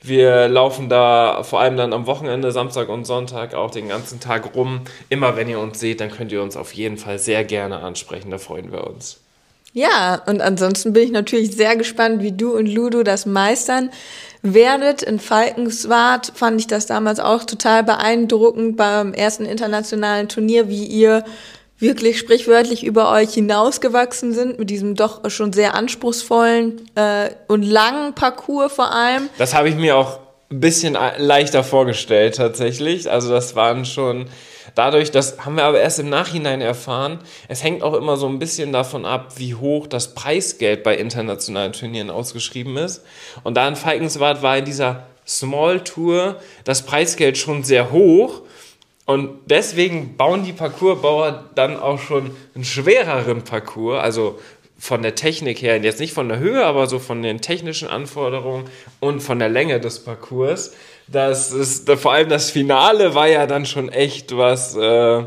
wir 0.00 0.48
laufen 0.48 0.88
da 0.88 1.42
vor 1.42 1.60
allem 1.60 1.76
dann 1.76 1.92
am 1.92 2.06
Wochenende, 2.06 2.52
Samstag 2.52 2.88
und 2.88 3.04
Sonntag 3.04 3.54
auch 3.54 3.70
den 3.70 3.88
ganzen 3.88 4.20
Tag 4.20 4.54
rum. 4.54 4.82
Immer 5.08 5.36
wenn 5.36 5.48
ihr 5.48 5.58
uns 5.58 5.80
seht, 5.80 6.00
dann 6.00 6.10
könnt 6.10 6.30
ihr 6.30 6.42
uns 6.42 6.56
auf 6.56 6.72
jeden 6.72 6.98
Fall 6.98 7.18
sehr 7.18 7.44
gerne 7.44 7.80
ansprechen. 7.80 8.30
Da 8.30 8.38
freuen 8.38 8.70
wir 8.70 8.86
uns. 8.86 9.20
Ja, 9.72 10.22
und 10.26 10.40
ansonsten 10.40 10.92
bin 10.92 11.04
ich 11.04 11.10
natürlich 11.10 11.54
sehr 11.54 11.76
gespannt, 11.76 12.22
wie 12.22 12.32
du 12.32 12.56
und 12.56 12.66
Ludo 12.66 13.02
das 13.02 13.26
meistern 13.26 13.90
werdet. 14.42 15.02
In 15.02 15.18
Falkenswart 15.18 16.32
fand 16.34 16.60
ich 16.60 16.66
das 16.66 16.86
damals 16.86 17.20
auch 17.20 17.44
total 17.44 17.84
beeindruckend 17.84 18.76
beim 18.76 19.12
ersten 19.12 19.44
internationalen 19.44 20.28
Turnier, 20.28 20.68
wie 20.68 20.84
ihr 20.84 21.24
wirklich 21.78 22.18
sprichwörtlich 22.18 22.84
über 22.84 23.12
euch 23.12 23.34
hinausgewachsen 23.34 24.32
sind, 24.32 24.58
mit 24.58 24.70
diesem 24.70 24.94
doch 24.94 25.28
schon 25.30 25.52
sehr 25.52 25.74
anspruchsvollen 25.74 26.88
äh, 26.94 27.30
und 27.46 27.62
langen 27.62 28.14
Parcours 28.14 28.72
vor 28.72 28.92
allem. 28.92 29.28
Das 29.38 29.54
habe 29.54 29.68
ich 29.68 29.76
mir 29.76 29.96
auch 29.96 30.18
ein 30.50 30.60
bisschen 30.60 30.96
leichter 31.18 31.62
vorgestellt 31.62 32.36
tatsächlich. 32.36 33.10
Also 33.10 33.30
das 33.30 33.54
waren 33.54 33.84
schon 33.84 34.26
dadurch, 34.74 35.10
das 35.10 35.44
haben 35.44 35.56
wir 35.56 35.64
aber 35.64 35.80
erst 35.80 35.98
im 35.98 36.08
Nachhinein 36.08 36.60
erfahren. 36.60 37.20
Es 37.48 37.62
hängt 37.62 37.82
auch 37.82 37.94
immer 37.94 38.16
so 38.16 38.28
ein 38.28 38.38
bisschen 38.38 38.72
davon 38.72 39.04
ab, 39.04 39.34
wie 39.36 39.54
hoch 39.54 39.86
das 39.86 40.14
Preisgeld 40.14 40.82
bei 40.82 40.96
internationalen 40.96 41.72
Turnieren 41.72 42.10
ausgeschrieben 42.10 42.76
ist. 42.76 43.02
Und 43.44 43.56
da 43.56 43.68
in 43.68 43.76
Falkenswart 43.76 44.42
war 44.42 44.58
in 44.58 44.64
dieser 44.64 45.04
Small 45.26 45.80
Tour 45.80 46.36
das 46.64 46.82
Preisgeld 46.82 47.36
schon 47.36 47.62
sehr 47.62 47.92
hoch. 47.92 48.40
Und 49.08 49.38
deswegen 49.46 50.18
bauen 50.18 50.44
die 50.44 50.52
Parcoursbauer 50.52 51.46
dann 51.54 51.78
auch 51.78 51.98
schon 51.98 52.30
einen 52.54 52.64
schwereren 52.64 53.40
Parcours, 53.40 54.02
also 54.02 54.38
von 54.78 55.00
der 55.00 55.14
Technik 55.14 55.62
her, 55.62 55.78
jetzt 55.78 55.98
nicht 55.98 56.12
von 56.12 56.28
der 56.28 56.38
Höhe, 56.38 56.62
aber 56.62 56.86
so 56.86 56.98
von 56.98 57.22
den 57.22 57.40
technischen 57.40 57.88
Anforderungen 57.88 58.66
und 59.00 59.20
von 59.20 59.38
der 59.38 59.48
Länge 59.48 59.80
des 59.80 60.00
Parcours. 60.00 60.74
Das 61.06 61.52
ist, 61.52 61.90
vor 61.90 62.12
allem 62.12 62.28
das 62.28 62.50
Finale 62.50 63.14
war 63.14 63.28
ja 63.28 63.46
dann 63.46 63.64
schon 63.64 63.88
echt 63.88 64.36
was, 64.36 64.76
äh, 64.76 65.24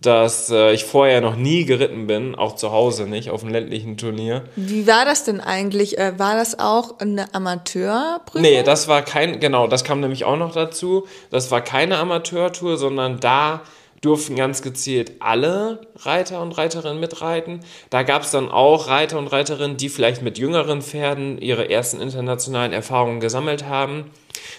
dass 0.00 0.50
äh, 0.50 0.72
ich 0.72 0.84
vorher 0.84 1.20
noch 1.20 1.36
nie 1.36 1.64
geritten 1.64 2.06
bin, 2.06 2.34
auch 2.34 2.54
zu 2.54 2.70
Hause 2.70 3.06
nicht, 3.06 3.30
auf 3.30 3.42
einem 3.42 3.52
ländlichen 3.52 3.96
Turnier. 3.96 4.44
Wie 4.54 4.86
war 4.86 5.04
das 5.04 5.24
denn 5.24 5.40
eigentlich? 5.40 5.98
Äh, 5.98 6.18
war 6.18 6.36
das 6.36 6.58
auch 6.58 7.00
eine 7.00 7.34
Amateurprüfung? 7.34 8.42
Nee, 8.42 8.62
das 8.62 8.86
war 8.86 9.02
kein, 9.02 9.40
genau, 9.40 9.66
das 9.66 9.84
kam 9.84 10.00
nämlich 10.00 10.24
auch 10.24 10.36
noch 10.36 10.52
dazu. 10.52 11.06
Das 11.30 11.50
war 11.50 11.60
keine 11.62 11.98
Amateurtour, 11.98 12.76
sondern 12.76 13.18
da 13.18 13.62
durften 14.00 14.36
ganz 14.36 14.62
gezielt 14.62 15.12
alle 15.20 15.80
Reiter 15.96 16.40
und 16.40 16.56
Reiterinnen 16.56 17.00
mitreiten. 17.00 17.60
Da 17.90 18.02
gab 18.02 18.22
es 18.22 18.30
dann 18.30 18.48
auch 18.48 18.88
Reiter 18.88 19.18
und 19.18 19.28
Reiterinnen, 19.28 19.76
die 19.76 19.88
vielleicht 19.88 20.22
mit 20.22 20.38
jüngeren 20.38 20.82
Pferden 20.82 21.38
ihre 21.38 21.70
ersten 21.70 22.00
internationalen 22.00 22.72
Erfahrungen 22.72 23.20
gesammelt 23.20 23.64
haben 23.64 24.10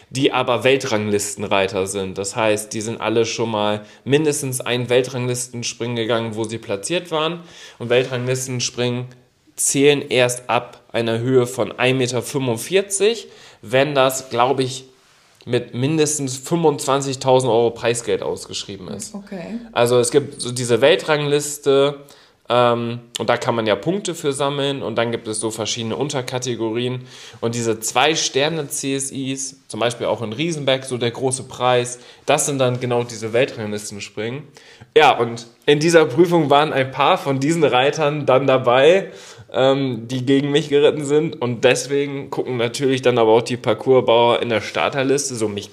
die 0.09 0.31
aber 0.31 0.63
Weltranglistenreiter 0.63 1.87
sind. 1.87 2.17
Das 2.17 2.35
heißt, 2.35 2.73
die 2.73 2.81
sind 2.81 2.99
alle 2.99 3.25
schon 3.25 3.51
mal 3.51 3.85
mindestens 4.03 4.61
ein 4.61 4.89
Weltranglistenspringen 4.89 5.95
gegangen, 5.95 6.35
wo 6.35 6.43
sie 6.43 6.57
platziert 6.57 7.11
waren. 7.11 7.41
Und 7.77 7.89
Weltranglistenspringen 7.89 9.05
zählen 9.55 10.01
erst 10.01 10.49
ab 10.49 10.83
einer 10.91 11.19
Höhe 11.19 11.45
von 11.45 11.73
1,45 11.73 11.93
Meter, 11.93 13.17
wenn 13.61 13.93
das, 13.93 14.29
glaube 14.29 14.63
ich, 14.63 14.85
mit 15.49 15.73
mindestens 15.73 16.37
25.000 16.37 17.45
Euro 17.45 17.71
Preisgeld 17.71 18.21
ausgeschrieben 18.21 18.87
ist. 18.89 19.15
Okay. 19.15 19.59
Also 19.71 19.99
es 19.99 20.11
gibt 20.11 20.41
so 20.41 20.51
diese 20.51 20.81
Weltrangliste, 20.81 22.05
ähm, 22.51 23.01
und 23.19 23.29
da 23.29 23.37
kann 23.37 23.53
man 23.53 23.67
ja 23.67 23.75
Punkte 23.75 24.15
für 24.15 24.33
sammeln 24.33 24.81
und 24.81 24.95
dann 24.95 25.11
gibt 25.11 25.27
es 25.27 25.39
so 25.39 25.51
verschiedene 25.51 25.95
Unterkategorien. 25.95 27.05
Und 27.41 27.53
diese 27.53 27.79
zwei 27.79 28.15
Sterne 28.15 28.67
CSIs, 28.67 29.67
zum 29.67 29.79
Beispiel 29.79 30.07
auch 30.07 30.23
in 30.23 30.33
Riesenberg, 30.33 30.83
so 30.83 30.97
der 30.97 31.11
große 31.11 31.43
Preis, 31.43 31.99
das 32.25 32.47
sind 32.47 32.57
dann 32.57 32.79
genau 32.79 33.03
diese 33.03 33.33
Weltranglistenspringen. 33.33 34.43
Ja, 34.97 35.15
und 35.17 35.45
in 35.67 35.79
dieser 35.79 36.05
Prüfung 36.05 36.49
waren 36.49 36.73
ein 36.73 36.89
paar 36.89 37.19
von 37.19 37.39
diesen 37.39 37.63
Reitern 37.63 38.25
dann 38.25 38.47
dabei, 38.47 39.11
ähm, 39.53 40.07
die 40.07 40.25
gegen 40.25 40.51
mich 40.51 40.69
geritten 40.69 41.05
sind. 41.05 41.41
Und 41.41 41.63
deswegen 41.63 42.29
gucken 42.29 42.57
natürlich 42.57 43.01
dann 43.01 43.17
aber 43.17 43.31
auch 43.31 43.41
die 43.41 43.57
Parcoursbauer 43.57 44.41
in 44.41 44.49
der 44.49 44.61
Starterliste, 44.61 45.35
so 45.35 45.47
mich 45.47 45.71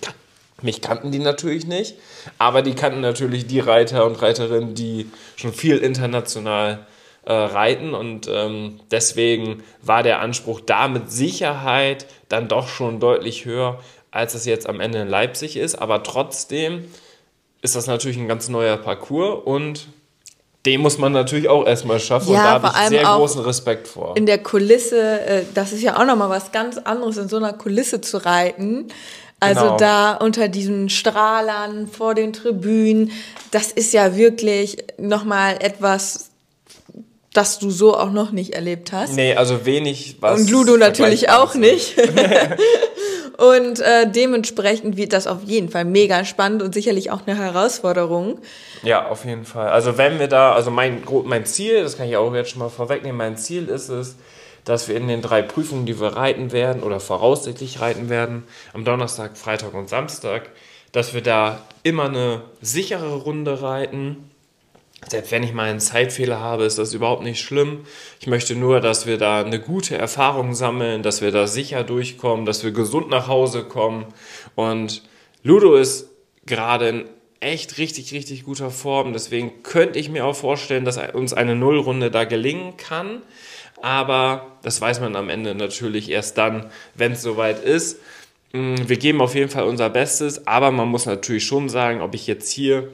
mich 0.63 0.81
kannten 0.81 1.13
die 1.13 1.19
natürlich 1.19 1.67
nicht, 1.67 1.97
aber 2.39 2.63
die 2.63 2.75
kannten 2.75 3.03
natürlich 3.03 3.47
die 3.47 3.61
Reiter 3.61 4.07
und 4.07 4.23
Reiterinnen, 4.23 4.75
die 4.75 5.11
schon 5.37 5.53
viel 5.53 5.77
international 5.77 6.87
äh, 7.25 7.33
reiten. 7.33 7.93
Und 7.93 8.27
ähm, 8.33 8.81
deswegen 8.91 9.63
war 9.83 10.03
der 10.03 10.21
Anspruch 10.21 10.61
da 10.61 10.89
mit 10.89 11.11
Sicherheit 11.11 12.07
dann 12.31 12.49
doch 12.49 12.69
schon 12.69 13.01
deutlich 13.01 13.45
höher, 13.45 13.81
als 14.11 14.35
es 14.35 14.47
jetzt 14.47 14.67
am 14.67 14.81
Ende 14.81 15.01
in 15.01 15.09
Leipzig 15.09 15.59
ist, 15.59 15.75
aber 15.75 16.03
trotzdem 16.03 16.85
ist 17.61 17.77
das 17.77 17.87
natürlich 17.87 18.17
ein 18.17 18.29
ganz 18.29 18.49
neuer 18.49 18.77
Parcours 18.79 19.45
und 19.45 19.89
den 20.67 20.81
muss 20.81 20.99
man 20.99 21.13
natürlich 21.13 21.49
auch 21.49 21.65
erstmal 21.65 22.01
schaffen 22.01 22.33
ja, 22.33 22.57
und 22.57 22.63
da 22.63 22.69
habe 22.69 22.83
ich 22.83 22.89
sehr 22.89 23.05
großen 23.05 23.41
Respekt 23.43 23.89
vor. 23.89 24.17
In 24.17 24.27
der 24.27 24.39
Kulisse, 24.39 25.21
äh, 25.21 25.43
das 25.55 25.73
ist 25.73 25.83
ja 25.83 25.97
auch 25.99 26.05
nochmal 26.05 26.29
was 26.29 26.53
ganz 26.53 26.77
anderes, 26.79 27.17
in 27.17 27.29
so 27.29 27.37
einer 27.37 27.53
Kulisse 27.53 28.01
zu 28.01 28.19
reiten. 28.19 28.89
Also 29.39 29.63
genau. 29.63 29.77
da 29.77 30.15
unter 30.15 30.49
diesen 30.49 30.89
Strahlern 30.89 31.87
vor 31.87 32.15
den 32.15 32.33
Tribünen, 32.33 33.13
das 33.51 33.71
ist 33.71 33.93
ja 33.93 34.17
wirklich 34.17 34.79
nochmal 34.99 35.57
etwas, 35.61 36.31
das 37.33 37.59
du 37.59 37.71
so 37.71 37.97
auch 37.97 38.11
noch 38.11 38.33
nicht 38.33 38.55
erlebt 38.55 38.93
hast. 38.93 39.13
Nee, 39.13 39.35
also 39.35 39.67
wenig 39.67 40.17
was. 40.21 40.41
Und 40.41 40.51
Ludo 40.51 40.77
natürlich 40.77 41.31
auch 41.31 41.55
nicht. 41.55 41.97
und 43.37 43.81
äh, 43.81 44.11
dementsprechend 44.11 44.97
wird 44.97 45.13
das 45.13 45.27
auf 45.27 45.45
jeden 45.45 45.69
Fall 45.69 45.85
mega 45.85 46.25
spannend 46.25 46.63
und 46.63 46.73
sicherlich 46.73 47.11
auch 47.11 47.27
eine 47.27 47.37
Herausforderung. 47.37 48.39
Ja, 48.83 49.09
auf 49.09 49.25
jeden 49.25 49.45
Fall. 49.45 49.69
Also 49.69 49.99
wenn 49.99 50.19
wir 50.19 50.29
da, 50.29 50.53
also 50.53 50.71
mein, 50.71 51.03
mein 51.25 51.45
Ziel, 51.45 51.83
das 51.83 51.97
kann 51.97 52.09
ich 52.09 52.17
auch 52.17 52.35
jetzt 52.35 52.51
schon 52.51 52.61
mal 52.61 52.71
vorwegnehmen, 52.71 53.17
mein 53.17 53.37
Ziel 53.37 53.69
ist 53.69 53.89
es, 53.89 54.17
dass 54.65 54.89
wir 54.89 54.97
in 54.97 55.07
den 55.07 55.23
drei 55.23 55.43
Prüfungen, 55.43 55.87
die 55.87 56.01
wir 56.01 56.17
reiten 56.17 56.51
werden 56.51 56.83
oder 56.83 56.99
voraussichtlich 56.99 57.81
reiten 57.81 58.09
werden, 58.09 58.45
am 58.73 58.85
Donnerstag, 58.85 59.37
Freitag 59.37 59.75
und 59.75 59.89
Samstag, 59.89 60.51
dass 60.93 61.15
wir 61.15 61.23
da 61.23 61.61
immer 61.83 62.07
eine 62.07 62.43
sichere 62.61 63.17
Runde 63.17 63.63
reiten. 63.63 64.31
Selbst 65.09 65.31
wenn 65.31 65.43
ich 65.43 65.53
mal 65.53 65.71
einen 65.71 65.81
Zeitfehler 65.81 66.41
habe, 66.41 66.65
ist 66.65 66.79
das 66.79 66.95
überhaupt 66.95 67.23
nicht 67.23 67.41
schlimm. 67.41 67.81
Ich 68.21 68.27
möchte 68.27 68.57
nur, 68.57 68.81
dass 68.81 69.07
wir 69.07 69.19
da 69.19 69.43
eine 69.43 69.61
gute 69.61 69.97
Erfahrung 69.97 70.55
sammeln, 70.55 71.03
dass 71.03 71.21
wir 71.21 71.31
da 71.31 71.47
sicher 71.47 71.85
durchkommen, 71.85 72.45
dass 72.45 72.65
wir 72.65 72.73
gesund 72.73 73.09
nach 73.09 73.29
Hause 73.29 73.65
kommen. 73.65 74.07
Und 74.55 75.03
Ludo 75.43 75.77
ist 75.77 76.11
gerade 76.45 76.89
in 76.89 77.05
echt 77.39 77.79
richtig, 77.79 78.13
richtig 78.13 78.45
guter 78.45 78.71
Form. 78.71 79.13
Deswegen 79.13 79.63
könnte 79.63 79.99
ich 79.99 80.09
mir 80.09 80.25
auch 80.25 80.35
vorstellen, 80.35 80.85
dass 80.85 80.99
uns 81.13 81.33
eine 81.33 81.55
Nullrunde 81.55 82.11
da 82.11 82.25
gelingen 82.25 82.77
kann 82.77 83.23
aber 83.83 84.59
das 84.63 84.81
weiß 84.81 85.01
man 85.01 85.17
am 85.17 85.29
Ende 85.29 85.55
natürlich 85.55 86.11
erst 86.11 86.39
dann, 86.39 86.71
wenn 86.95 87.13
es 87.13 87.23
soweit 87.23 87.63
ist. 87.63 88.01
Mm, 88.53 88.75
wir 88.87 88.97
geben 88.97 89.21
auf 89.21 89.35
jeden 89.35 89.51
Fall 89.51 89.65
unser 89.65 89.91
Bestes, 89.91 90.47
aber 90.47 90.71
man 90.71 90.89
muss 90.89 91.07
natürlich 91.07 91.45
schon 91.45 91.69
sagen, 91.69 92.01
ob 92.01 92.15
ich 92.15 92.27
jetzt 92.27 92.51
hier 92.51 92.89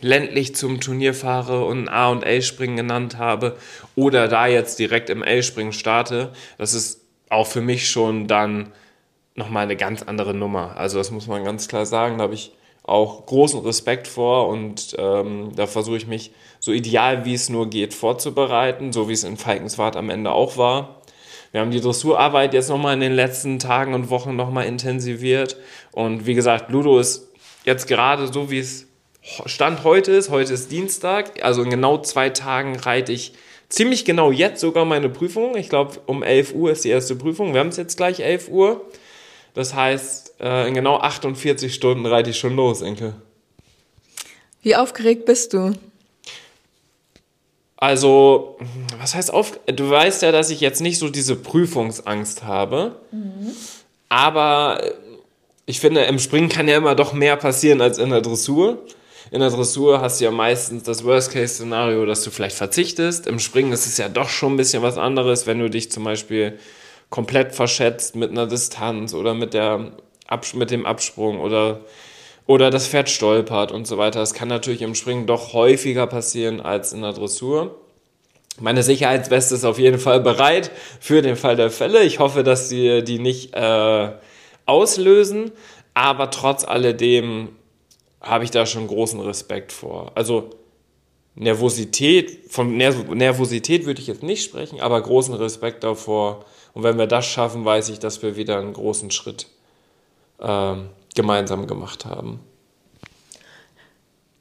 ländlich 0.00 0.54
zum 0.54 0.80
Turnier 0.80 1.14
fahre 1.14 1.64
und 1.64 1.88
A 1.88 2.10
und 2.10 2.24
L-Springen 2.24 2.76
genannt 2.76 3.18
habe 3.18 3.56
oder 3.94 4.28
da 4.28 4.46
jetzt 4.46 4.78
direkt 4.78 5.10
im 5.10 5.22
L-Springen 5.22 5.72
starte, 5.72 6.32
das 6.58 6.74
ist 6.74 7.00
auch 7.30 7.46
für 7.46 7.60
mich 7.60 7.88
schon 7.88 8.26
dann 8.26 8.72
nochmal 9.34 9.64
eine 9.64 9.76
ganz 9.76 10.02
andere 10.02 10.34
Nummer. 10.34 10.76
Also 10.76 10.98
das 10.98 11.10
muss 11.10 11.26
man 11.26 11.44
ganz 11.44 11.68
klar 11.68 11.86
sagen, 11.86 12.18
da 12.18 12.24
habe 12.24 12.34
ich 12.34 12.52
auch 12.82 13.24
großen 13.26 13.60
Respekt 13.60 14.06
vor 14.06 14.48
und 14.48 14.94
ähm, 14.98 15.52
da 15.56 15.66
versuche 15.66 15.96
ich 15.96 16.06
mich 16.06 16.32
so 16.60 16.70
ideal 16.70 17.24
wie 17.24 17.34
es 17.34 17.48
nur 17.48 17.70
geht 17.70 17.94
vorzubereiten, 17.94 18.92
so 18.92 19.08
wie 19.08 19.14
es 19.14 19.24
in 19.24 19.36
Falkenswart 19.36 19.96
am 19.96 20.10
Ende 20.10 20.32
auch 20.32 20.56
war. 20.56 21.00
Wir 21.50 21.60
haben 21.60 21.70
die 21.70 21.80
Dressurarbeit 21.80 22.52
jetzt 22.52 22.68
nochmal 22.68 22.94
in 22.94 23.00
den 23.00 23.12
letzten 23.12 23.58
Tagen 23.58 23.94
und 23.94 24.10
Wochen 24.10 24.36
nochmal 24.36 24.66
intensiviert 24.66 25.56
und 25.92 26.26
wie 26.26 26.34
gesagt, 26.34 26.70
Ludo 26.70 26.98
ist 26.98 27.28
jetzt 27.64 27.86
gerade 27.86 28.30
so 28.30 28.50
wie 28.50 28.58
es 28.58 28.86
Stand 29.46 29.84
heute 29.84 30.12
ist, 30.12 30.28
heute 30.28 30.52
ist 30.52 30.70
Dienstag, 30.70 31.42
also 31.42 31.62
in 31.62 31.70
genau 31.70 31.98
zwei 31.98 32.28
Tagen 32.28 32.76
reite 32.76 33.10
ich 33.10 33.32
ziemlich 33.70 34.04
genau 34.04 34.30
jetzt 34.30 34.60
sogar 34.60 34.84
meine 34.84 35.08
Prüfung. 35.08 35.56
Ich 35.56 35.70
glaube, 35.70 35.98
um 36.04 36.22
11 36.22 36.54
Uhr 36.54 36.70
ist 36.70 36.84
die 36.84 36.90
erste 36.90 37.16
Prüfung. 37.16 37.54
Wir 37.54 37.60
haben 37.60 37.68
es 37.68 37.78
jetzt 37.78 37.96
gleich 37.96 38.20
11 38.20 38.50
Uhr. 38.50 38.84
Das 39.54 39.72
heißt, 39.72 40.34
äh, 40.40 40.68
in 40.68 40.74
genau 40.74 40.98
48 40.98 41.74
Stunden 41.74 42.04
reite 42.04 42.30
ich 42.30 42.38
schon 42.38 42.54
los, 42.54 42.82
Enke. 42.82 43.14
Wie 44.62 44.76
aufgeregt 44.76 45.24
bist 45.24 45.54
du? 45.54 45.72
Also, 47.76 48.58
was 48.98 49.14
heißt 49.14 49.32
auf? 49.32 49.58
Du 49.66 49.88
weißt 49.88 50.22
ja, 50.22 50.32
dass 50.32 50.50
ich 50.50 50.60
jetzt 50.60 50.80
nicht 50.80 50.98
so 50.98 51.08
diese 51.08 51.36
Prüfungsangst 51.36 52.44
habe. 52.44 52.96
Mhm. 53.10 53.52
Aber 54.10 54.82
ich 55.64 55.80
finde, 55.80 56.02
im 56.04 56.18
Springen 56.18 56.50
kann 56.50 56.68
ja 56.68 56.76
immer 56.76 56.94
doch 56.94 57.14
mehr 57.14 57.36
passieren 57.36 57.80
als 57.80 57.96
in 57.98 58.10
der 58.10 58.20
Dressur. 58.20 58.84
In 59.34 59.40
der 59.40 59.50
Dressur 59.50 60.00
hast 60.00 60.20
du 60.20 60.26
ja 60.26 60.30
meistens 60.30 60.84
das 60.84 61.02
Worst-Case-Szenario, 61.02 62.06
dass 62.06 62.22
du 62.22 62.30
vielleicht 62.30 62.54
verzichtest. 62.54 63.26
Im 63.26 63.40
Springen 63.40 63.72
ist 63.72 63.84
es 63.84 63.98
ja 63.98 64.08
doch 64.08 64.28
schon 64.28 64.54
ein 64.54 64.56
bisschen 64.56 64.84
was 64.84 64.96
anderes, 64.96 65.48
wenn 65.48 65.58
du 65.58 65.68
dich 65.68 65.90
zum 65.90 66.04
Beispiel 66.04 66.56
komplett 67.10 67.52
verschätzt 67.52 68.14
mit 68.14 68.30
einer 68.30 68.46
Distanz 68.46 69.12
oder 69.12 69.34
mit, 69.34 69.52
der, 69.52 69.90
mit 70.54 70.70
dem 70.70 70.86
Absprung 70.86 71.40
oder, 71.40 71.80
oder 72.46 72.70
das 72.70 72.86
Pferd 72.86 73.10
stolpert 73.10 73.72
und 73.72 73.88
so 73.88 73.98
weiter. 73.98 74.20
Das 74.20 74.34
kann 74.34 74.46
natürlich 74.46 74.82
im 74.82 74.94
Springen 74.94 75.26
doch 75.26 75.52
häufiger 75.52 76.06
passieren 76.06 76.60
als 76.60 76.92
in 76.92 77.02
der 77.02 77.12
Dressur. 77.12 77.74
Meine 78.60 78.84
Sicherheitsweste 78.84 79.56
ist 79.56 79.64
auf 79.64 79.80
jeden 79.80 79.98
Fall 79.98 80.20
bereit 80.20 80.70
für 81.00 81.22
den 81.22 81.34
Fall 81.34 81.56
der 81.56 81.72
Fälle. 81.72 82.04
Ich 82.04 82.20
hoffe, 82.20 82.44
dass 82.44 82.68
sie 82.68 83.02
die 83.02 83.18
nicht 83.18 83.52
äh, 83.52 84.12
auslösen, 84.64 85.50
aber 85.92 86.30
trotz 86.30 86.62
alledem 86.62 87.48
habe 88.24 88.44
ich 88.44 88.50
da 88.50 88.66
schon 88.66 88.86
großen 88.86 89.20
Respekt 89.20 89.72
vor. 89.72 90.12
Also 90.14 90.50
Nervosität, 91.34 92.50
von 92.52 92.76
Nervosität 92.76 93.86
würde 93.86 94.00
ich 94.00 94.06
jetzt 94.06 94.22
nicht 94.22 94.44
sprechen, 94.44 94.80
aber 94.80 95.00
großen 95.00 95.34
Respekt 95.34 95.82
davor, 95.82 96.44
und 96.74 96.82
wenn 96.82 96.98
wir 96.98 97.06
das 97.06 97.26
schaffen, 97.26 97.64
weiß 97.64 97.88
ich, 97.88 97.98
dass 97.98 98.22
wir 98.22 98.36
wieder 98.36 98.58
einen 98.58 98.72
großen 98.72 99.10
Schritt 99.10 99.48
ähm, 100.40 100.88
gemeinsam 101.14 101.66
gemacht 101.66 102.04
haben. 102.04 102.40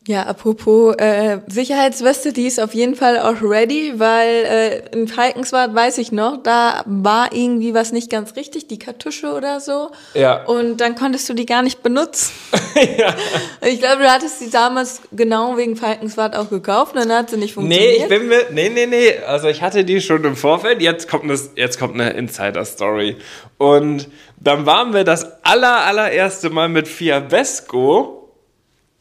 Ja, 0.05 0.24
apropos 0.24 0.95
äh, 0.98 1.39
Sicherheitsweste, 1.48 2.33
die 2.33 2.45
ist 2.45 2.60
auf 2.60 2.74
jeden 2.74 2.95
Fall 2.95 3.19
auch 3.19 3.41
ready, 3.41 3.93
weil 3.95 4.27
äh, 4.27 4.89
in 4.91 5.07
Falkenswart 5.07 5.74
weiß 5.74 5.98
ich 6.00 6.12
noch, 6.12 6.43
da 6.43 6.83
war 6.86 7.31
irgendwie 7.31 7.74
was 7.74 7.93
nicht 7.93 8.10
ganz 8.10 8.36
richtig, 8.36 8.67
die 8.67 8.77
Kartusche 8.77 9.31
oder 9.31 9.62
so. 9.62 9.91
Ja. 10.13 10.43
Und 10.43 10.81
dann 10.81 10.95
konntest 10.95 11.29
du 11.29 11.33
die 11.33 11.45
gar 11.45 11.62
nicht 11.62 11.83
benutzen. 11.83 12.33
ja. 12.98 13.15
Ich 13.62 13.79
glaube, 13.79 14.03
du 14.03 14.12
hattest 14.12 14.41
die 14.41 14.50
damals 14.50 15.03
genau 15.13 15.55
wegen 15.55 15.77
Falkenswart 15.77 16.36
auch 16.36 16.50
gekauft 16.50 16.95
und 16.95 17.07
dann 17.07 17.19
hat 17.19 17.29
sie 17.29 17.38
nicht 17.38 17.53
funktioniert. 17.53 17.98
Nee, 17.98 18.03
ich 18.03 18.10
bin 18.10 18.27
mir, 18.27 18.48
nee, 18.51 18.67
nee, 18.67 18.86
nee, 18.88 19.19
also 19.25 19.48
ich 19.48 19.62
hatte 19.62 19.86
die 19.86 20.01
schon 20.01 20.25
im 20.25 20.36
Vorfeld, 20.36 20.81
jetzt 20.81 21.10
kommt 21.10 21.24
eine, 21.24 21.39
jetzt 21.55 21.79
kommt 21.79 21.93
eine 21.93 22.10
Insider-Story. 22.10 23.15
Und 23.57 24.10
dann 24.38 24.65
waren 24.65 24.93
wir 24.93 25.05
das 25.05 25.25
aller, 25.43 25.86
allererste 25.86 26.50
Mal 26.50 26.67
mit 26.67 26.89
Fiabesco 26.89 28.23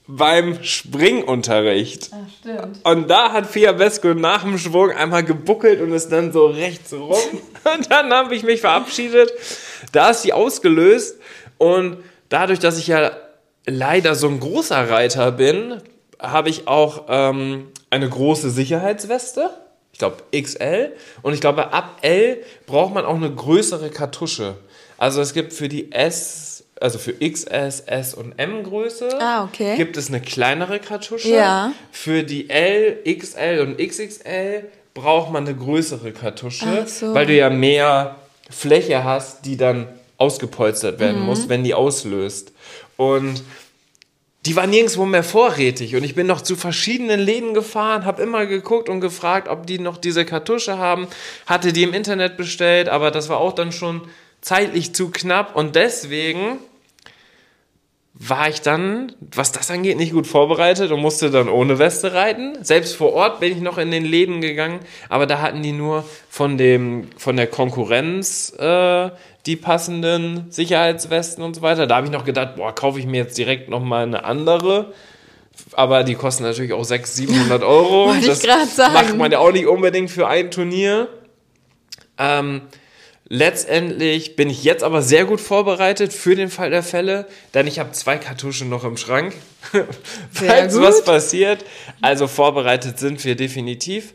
beim 0.06 0.62
Springunterricht. 0.62 2.10
Ach, 2.12 2.28
stimmt. 2.40 2.80
Und 2.84 3.08
da 3.08 3.32
hat 3.32 3.46
Fiabesco 3.46 4.14
nach 4.14 4.42
dem 4.42 4.58
Schwung 4.58 4.90
einmal 4.90 5.24
gebuckelt 5.24 5.80
und 5.80 5.92
ist 5.92 6.10
dann 6.10 6.32
so 6.32 6.46
rechts 6.46 6.92
rum. 6.92 7.12
Und 7.76 7.90
dann 7.92 8.12
habe 8.12 8.34
ich 8.34 8.42
mich 8.42 8.60
verabschiedet. 8.60 9.32
Da 9.92 10.10
ist 10.10 10.22
sie 10.22 10.32
ausgelöst. 10.32 11.16
Und 11.58 11.98
dadurch, 12.28 12.58
dass 12.58 12.76
ich 12.76 12.88
ja 12.88 13.12
leider 13.66 14.16
so 14.16 14.26
ein 14.26 14.40
großer 14.40 14.90
Reiter 14.90 15.30
bin, 15.30 15.80
habe 16.18 16.48
ich 16.48 16.66
auch 16.66 17.04
ähm, 17.08 17.68
eine 17.90 18.08
große 18.08 18.50
Sicherheitsweste. 18.50 19.50
Ich 19.92 20.00
glaube 20.00 20.16
XL. 20.36 20.92
Und 21.22 21.34
ich 21.34 21.40
glaube, 21.40 21.72
ab 21.72 21.98
L 22.02 22.42
braucht 22.66 22.94
man 22.94 23.04
auch 23.04 23.14
eine 23.14 23.32
größere 23.32 23.90
Kartusche. 23.90 24.56
Also 24.98 25.20
es 25.20 25.34
gibt 25.34 25.52
für 25.52 25.68
die 25.68 25.92
S 25.92 26.51
also 26.82 26.98
für 26.98 27.12
XS, 27.12 27.80
S 27.86 28.14
und 28.14 28.38
M 28.38 28.62
Größe 28.62 29.08
ah, 29.20 29.44
okay. 29.44 29.76
gibt 29.76 29.96
es 29.96 30.08
eine 30.08 30.20
kleinere 30.20 30.78
Kartusche. 30.78 31.28
Ja. 31.28 31.72
Für 31.90 32.22
die 32.22 32.50
L, 32.50 32.98
XL 33.06 33.60
und 33.60 33.78
XXL 33.78 34.64
braucht 34.94 35.32
man 35.32 35.46
eine 35.46 35.56
größere 35.56 36.12
Kartusche, 36.12 36.86
so. 36.86 37.14
weil 37.14 37.26
du 37.26 37.34
ja 37.34 37.50
mehr 37.50 38.16
Fläche 38.50 39.04
hast, 39.04 39.46
die 39.46 39.56
dann 39.56 39.88
ausgepolstert 40.18 41.00
werden 41.00 41.20
mhm. 41.20 41.26
muss, 41.26 41.48
wenn 41.48 41.64
die 41.64 41.74
auslöst. 41.74 42.52
Und 42.96 43.42
die 44.46 44.56
war 44.56 44.66
nirgendwo 44.66 45.04
mehr 45.04 45.22
vorrätig 45.22 45.94
und 45.94 46.02
ich 46.02 46.16
bin 46.16 46.26
noch 46.26 46.40
zu 46.40 46.56
verschiedenen 46.56 47.20
Läden 47.20 47.54
gefahren, 47.54 48.04
habe 48.04 48.22
immer 48.22 48.46
geguckt 48.46 48.88
und 48.88 49.00
gefragt, 49.00 49.48
ob 49.48 49.66
die 49.66 49.78
noch 49.78 49.96
diese 49.96 50.24
Kartusche 50.24 50.78
haben, 50.78 51.06
hatte 51.46 51.72
die 51.72 51.84
im 51.84 51.94
Internet 51.94 52.36
bestellt, 52.36 52.88
aber 52.88 53.12
das 53.12 53.28
war 53.28 53.38
auch 53.38 53.52
dann 53.52 53.70
schon 53.70 54.02
zeitlich 54.40 54.94
zu 54.94 55.10
knapp 55.10 55.54
und 55.54 55.76
deswegen 55.76 56.58
war 58.14 58.48
ich 58.48 58.60
dann, 58.60 59.12
was 59.34 59.52
das 59.52 59.70
angeht, 59.70 59.96
nicht 59.96 60.12
gut 60.12 60.26
vorbereitet 60.26 60.90
und 60.90 61.00
musste 61.00 61.30
dann 61.30 61.48
ohne 61.48 61.78
Weste 61.78 62.12
reiten. 62.12 62.62
Selbst 62.62 62.94
vor 62.94 63.14
Ort 63.14 63.40
bin 63.40 63.52
ich 63.52 63.60
noch 63.60 63.78
in 63.78 63.90
den 63.90 64.04
Läden 64.04 64.40
gegangen, 64.42 64.80
aber 65.08 65.26
da 65.26 65.40
hatten 65.40 65.62
die 65.62 65.72
nur 65.72 66.04
von, 66.28 66.58
dem, 66.58 67.08
von 67.16 67.36
der 67.36 67.46
Konkurrenz 67.46 68.52
äh, 68.58 69.10
die 69.46 69.56
passenden 69.56 70.50
Sicherheitswesten 70.50 71.42
und 71.42 71.54
so 71.54 71.62
weiter. 71.62 71.86
Da 71.86 71.96
habe 71.96 72.06
ich 72.06 72.12
noch 72.12 72.24
gedacht, 72.24 72.56
boah, 72.56 72.74
kaufe 72.74 72.98
ich 72.98 73.06
mir 73.06 73.22
jetzt 73.22 73.38
direkt 73.38 73.70
nochmal 73.70 74.04
eine 74.04 74.24
andere. 74.24 74.92
Aber 75.72 76.04
die 76.04 76.14
kosten 76.14 76.42
natürlich 76.44 76.74
auch 76.74 76.84
600, 76.84 77.30
700 77.30 77.62
Euro. 77.62 78.08
Wollte 78.08 78.26
das 78.26 78.44
ich 78.44 78.74
sagen. 78.74 78.92
macht 78.92 79.16
man 79.16 79.32
ja 79.32 79.38
auch 79.38 79.52
nicht 79.52 79.66
unbedingt 79.66 80.10
für 80.10 80.28
ein 80.28 80.50
Turnier. 80.50 81.08
Ähm, 82.18 82.62
Letztendlich 83.34 84.36
bin 84.36 84.50
ich 84.50 84.62
jetzt 84.62 84.84
aber 84.84 85.00
sehr 85.00 85.24
gut 85.24 85.40
vorbereitet 85.40 86.12
für 86.12 86.36
den 86.36 86.50
Fall 86.50 86.68
der 86.68 86.82
Fälle, 86.82 87.26
denn 87.54 87.66
ich 87.66 87.78
habe 87.78 87.92
zwei 87.92 88.18
Kartuschen 88.18 88.68
noch 88.68 88.84
im 88.84 88.98
Schrank, 88.98 89.32
falls 90.30 90.78
was 90.78 91.02
passiert. 91.02 91.64
Also 92.02 92.26
vorbereitet 92.26 92.98
sind 92.98 93.24
wir 93.24 93.34
definitiv. 93.34 94.12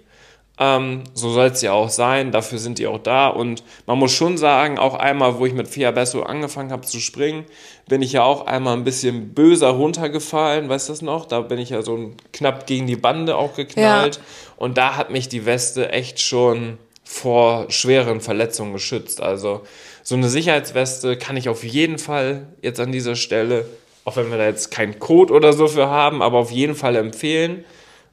Ähm, 0.60 1.04
so 1.16 1.32
soll 1.32 1.48
es 1.48 1.64
ja 1.64 1.72
auch 1.72 1.90
sein, 1.90 2.32
dafür 2.32 2.60
sind 2.60 2.78
die 2.78 2.86
auch 2.86 3.00
da. 3.00 3.30
Und 3.30 3.64
man 3.88 3.98
muss 3.98 4.12
schon 4.12 4.38
sagen, 4.38 4.78
auch 4.78 4.94
einmal, 4.94 5.40
wo 5.40 5.48
ich 5.48 5.54
mit 5.54 5.68
Fia 5.68 5.90
Besso 5.90 6.22
angefangen 6.22 6.72
habe 6.72 6.86
zu 6.86 7.00
springen, 7.00 7.46
bin 7.88 8.04
ich 8.04 8.12
ja 8.12 8.24
auch 8.24 8.46
einmal 8.46 8.78
ein 8.78 8.84
bisschen 8.84 9.34
böser 9.34 9.70
runtergefallen, 9.70 10.70
weißt 10.70 10.90
du 10.90 10.94
das 10.94 11.02
noch? 11.02 11.26
Da 11.26 11.42
bin 11.42 11.58
ich 11.58 11.72
ja 11.72 11.82
so 11.82 12.12
knapp 12.34 12.68
gegen 12.68 12.86
die 12.86 12.96
Bande 12.96 13.36
auch 13.36 13.56
geknallt. 13.56 14.18
Ja. 14.18 14.22
Und 14.58 14.78
da 14.78 14.96
hat 14.96 15.10
mich 15.10 15.28
die 15.28 15.48
Weste 15.48 15.92
echt 15.92 16.20
schon 16.20 16.78
vor 17.08 17.72
schweren 17.72 18.20
Verletzungen 18.20 18.74
geschützt. 18.74 19.22
Also 19.22 19.62
so 20.04 20.16
eine 20.16 20.28
Sicherheitsweste 20.28 21.18
kann 21.18 21.38
ich 21.38 21.48
auf 21.50 21.64
jeden 21.64 21.98
Fall 22.00 22.48
jetzt 22.62 22.80
an 22.80 22.92
dieser 22.92 23.16
Stelle, 23.16 23.66
auch 24.04 24.18
wenn 24.18 24.30
wir 24.30 24.38
da 24.38 24.46
jetzt 24.46 24.72
keinen 24.72 25.00
Code 25.00 25.34
oder 25.34 25.54
so 25.54 25.68
für 25.68 25.88
haben, 25.88 26.22
aber 26.22 26.38
auf 26.38 26.52
jeden 26.52 26.76
Fall 26.76 26.96
empfehlen. 26.98 27.64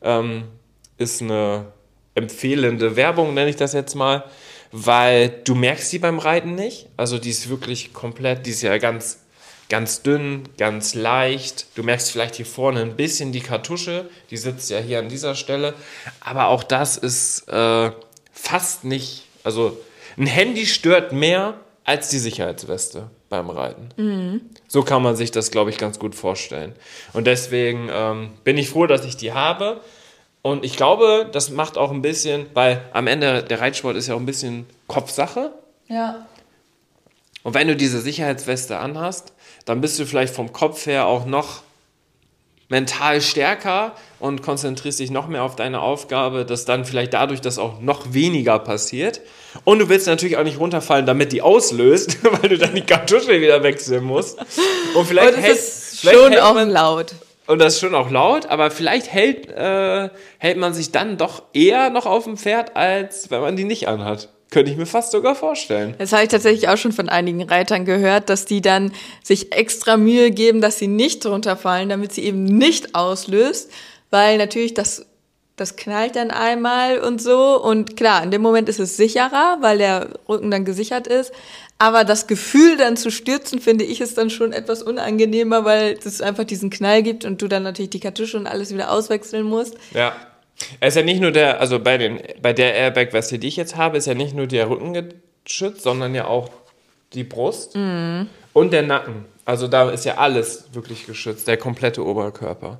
Ähm, 0.00 0.44
ist 0.96 1.20
eine 1.20 1.66
empfehlende 2.14 2.94
Werbung, 2.94 3.35
nenne 3.35 3.50
ich 3.50 3.57
das 3.57 3.72
jetzt 3.72 3.96
mal, 3.96 4.24
weil 4.70 5.40
du 5.44 5.57
merkst 5.57 5.90
sie 5.90 5.98
beim 5.98 6.20
Reiten 6.20 6.54
nicht. 6.54 6.88
Also 6.96 7.18
die 7.18 7.30
ist 7.30 7.48
wirklich 7.48 7.92
komplett, 7.92 8.46
die 8.46 8.50
ist 8.50 8.62
ja 8.62 8.78
ganz, 8.78 9.18
ganz 9.68 10.02
dünn, 10.02 10.44
ganz 10.57 10.94
leicht. 10.94 11.66
Du 11.74 11.83
merkst 11.83 12.12
vielleicht 12.12 12.37
hier 12.37 12.46
vorne 12.46 12.80
ein 12.80 12.94
bisschen 12.96 13.33
die 13.33 13.40
Kartusche, 13.40 14.09
die 14.30 14.37
sitzt 14.37 14.70
ja 14.70 14.78
hier 14.78 15.00
an 15.00 15.09
dieser 15.09 15.35
Stelle. 15.35 15.74
Aber 16.20 16.46
auch 16.46 16.62
das 16.62 16.96
ist 16.96 17.48
äh, 17.48 17.90
fast 18.35 18.85
nicht, 18.85 19.25
also 19.42 19.79
ein 20.18 20.27
Handy 20.27 20.66
stört 20.66 21.12
mehr 21.12 21.55
als 21.85 22.09
die 22.09 22.18
Sicherheitsweste 22.18 23.11
beim 23.29 23.51
Reiten. 23.51 23.88
Mhm. 23.97 24.40
So 24.68 24.83
kann 24.83 25.03
man 25.03 25.16
sich 25.16 25.31
das, 25.31 25.51
glaube 25.51 25.70
ich, 25.70 25.79
ganz 25.79 25.99
gut 25.99 26.14
vorstellen. 26.14 26.75
Und 27.12 27.27
deswegen 27.27 27.88
ähm, 27.90 28.31
bin 28.42 28.59
ich 28.59 28.68
froh, 28.68 28.87
dass 28.87 29.05
ich 29.05 29.16
die 29.16 29.33
habe. 29.33 29.81
Und 30.42 30.64
ich 30.64 30.77
glaube, 30.77 31.29
das 31.33 31.51
macht 31.51 31.79
auch 31.79 31.90
ein 31.90 32.03
bisschen, 32.03 32.47
weil 32.55 32.83
am 32.92 33.07
Ende 33.07 33.42
der 33.42 33.61
Reitsport 33.61 33.97
ist 33.97 34.09
ja 34.09 34.14
auch 34.14 34.20
ein 34.20 34.27
bisschen 34.27 34.66
Kopfsache. 34.88 35.53
Ja. 35.88 36.27
Und 37.42 37.55
wenn 37.55 37.68
du 37.68 37.77
diese 37.77 38.01
Sicherheitsweste 38.01 38.79
anhast, 38.79 39.33
dann 39.64 39.81
bist 39.81 39.99
du 39.99 40.07
vielleicht 40.07 40.35
vom 40.35 40.53
Kopf 40.53 40.87
her 40.87 41.07
auch 41.07 41.27
noch 41.27 41.62
mental 42.68 43.20
stärker 43.20 43.92
und 44.18 44.42
konzentrierst 44.42 45.00
dich 45.00 45.11
noch 45.11 45.29
mehr 45.29 45.42
auf 45.42 45.57
deine 45.57 45.81
Aufgabe, 45.81 46.44
dass 46.44 46.64
dann 46.64 46.85
vielleicht 46.85 47.14
dadurch 47.14 47.40
das 47.40 47.59
auch 47.59 47.81
noch 47.81 48.12
weniger 48.12 48.59
passiert. 48.59 49.20
Und 49.64 49.79
du 49.79 49.88
willst 49.88 50.07
natürlich 50.07 50.37
auch 50.37 50.44
nicht 50.44 50.59
runterfallen, 50.59 51.07
damit 51.07 51.33
die 51.33 51.42
auslöst, 51.42 52.18
weil 52.22 52.48
du 52.48 52.59
dann 52.59 52.74
die 52.74 52.83
Kartusche 52.83 53.40
wieder 53.40 53.62
wechseln 53.62 54.05
musst. 54.05 54.38
Und 54.94 55.07
vielleicht 55.07 55.29
und 55.29 55.37
das 55.37 55.44
hält, 55.44 55.59
ist 55.59 56.00
vielleicht 56.00 56.18
schon 56.18 56.35
auch 56.38 56.55
man, 56.55 56.70
laut. 56.70 57.14
Und 57.46 57.59
das 57.59 57.74
ist 57.74 57.81
schon 57.81 57.94
auch 57.94 58.11
laut, 58.11 58.46
aber 58.46 58.70
vielleicht 58.70 59.12
hält, 59.12 59.48
äh, 59.50 60.09
hält 60.38 60.57
man 60.57 60.72
sich 60.72 60.92
dann 60.92 61.18
doch 61.18 61.42
eher 61.53 61.90
noch 61.90 62.07
auf 62.07 62.24
dem 62.24 62.38
Pferd, 62.38 62.74
als 62.74 63.31
wenn 63.31 63.42
man 63.42 63.57
die 63.57 63.64
nicht 63.64 63.87
anhat. 63.87 64.31
Könnte 64.54 64.70
ich 64.70 64.76
mir 64.78 64.86
fast 64.86 65.10
sogar 65.10 65.34
vorstellen. 65.34 65.96
Das 65.98 66.12
habe 66.12 66.22
ich 66.22 66.28
tatsächlich 66.28 66.68
auch 66.68 66.76
schon 66.76 66.92
von 66.92 67.08
einigen 67.08 67.42
Reitern 67.42 67.84
gehört, 67.84 68.30
dass 68.30 68.44
die 68.44 68.60
dann 68.60 68.92
sich 69.20 69.52
extra 69.52 69.96
Mühe 69.96 70.30
geben, 70.30 70.60
dass 70.60 70.78
sie 70.78 70.86
nicht 70.86 71.26
runterfallen, 71.26 71.88
damit 71.88 72.12
sie 72.12 72.22
eben 72.22 72.44
nicht 72.44 72.94
auslöst, 72.94 73.72
weil 74.10 74.38
natürlich 74.38 74.72
das 74.72 75.06
das 75.56 75.74
knallt 75.74 76.14
dann 76.14 76.30
einmal 76.30 76.98
und 76.98 77.20
so. 77.20 77.60
Und 77.60 77.96
klar, 77.96 78.22
in 78.22 78.30
dem 78.30 78.42
Moment 78.42 78.68
ist 78.68 78.78
es 78.78 78.96
sicherer, 78.96 79.58
weil 79.60 79.78
der 79.78 80.10
Rücken 80.28 80.52
dann 80.52 80.64
gesichert 80.64 81.08
ist. 81.08 81.32
Aber 81.78 82.04
das 82.04 82.28
Gefühl 82.28 82.76
dann 82.76 82.96
zu 82.96 83.10
stürzen, 83.10 83.60
finde 83.60 83.84
ich, 83.84 84.00
ist 84.00 84.18
dann 84.18 84.30
schon 84.30 84.52
etwas 84.52 84.84
unangenehmer, 84.84 85.64
weil 85.64 85.98
es 86.04 86.20
einfach 86.20 86.44
diesen 86.44 86.70
Knall 86.70 87.02
gibt 87.02 87.24
und 87.24 87.42
du 87.42 87.48
dann 87.48 87.64
natürlich 87.64 87.90
die 87.90 88.00
Kartusche 88.00 88.36
und 88.36 88.46
alles 88.46 88.72
wieder 88.72 88.92
auswechseln 88.92 89.46
musst. 89.46 89.74
Ja. 89.92 90.14
Er 90.81 90.88
ist 90.88 90.96
ja 90.96 91.03
nicht 91.03 91.20
nur 91.20 91.31
der, 91.31 91.61
also 91.61 91.79
bei, 91.79 91.98
den, 91.98 92.20
bei 92.40 92.53
der 92.53 92.74
Airbag-Weste, 92.74 93.38
die 93.38 93.48
ich 93.48 93.57
jetzt 93.57 93.77
habe, 93.77 93.96
ist 93.96 94.07
ja 94.07 94.14
nicht 94.14 94.35
nur 94.35 94.46
der 94.46 94.68
Rücken 94.68 95.12
geschützt, 95.44 95.83
sondern 95.83 96.14
ja 96.14 96.27
auch 96.27 96.50
die 97.12 97.24
Brust 97.24 97.74
mhm. 97.77 98.29
und 98.53 98.72
der 98.72 98.83
Nacken. 98.83 99.24
Also 99.44 99.68
da 99.68 99.90
ist 99.90 100.05
ja 100.05 100.16
alles 100.16 100.64
wirklich 100.72 101.07
geschützt, 101.07 101.48
der 101.48 101.57
komplette 101.57 102.05
Oberkörper. 102.05 102.79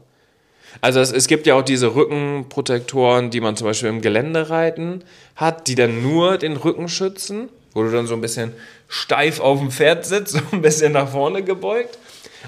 Also 0.81 1.01
es, 1.01 1.13
es 1.13 1.29
gibt 1.29 1.47
ja 1.47 1.55
auch 1.55 1.63
diese 1.63 1.95
Rückenprotektoren, 1.95 3.31
die 3.31 3.41
man 3.41 3.57
zum 3.57 3.67
Beispiel 3.67 3.89
im 3.89 4.01
Geländereiten 4.01 5.05
hat, 5.37 5.69
die 5.69 5.75
dann 5.75 6.03
nur 6.03 6.39
den 6.39 6.57
Rücken 6.57 6.89
schützen, 6.89 7.49
wo 7.75 7.83
du 7.83 7.91
dann 7.91 8.07
so 8.07 8.15
ein 8.15 8.21
bisschen 8.21 8.53
steif 8.89 9.41
auf 9.41 9.59
dem 9.59 9.71
Pferd 9.71 10.05
sitzt, 10.07 10.33
so 10.35 10.41
ein 10.53 10.63
bisschen 10.63 10.93
nach 10.93 11.11
vorne 11.11 11.43
gebeugt. 11.43 11.99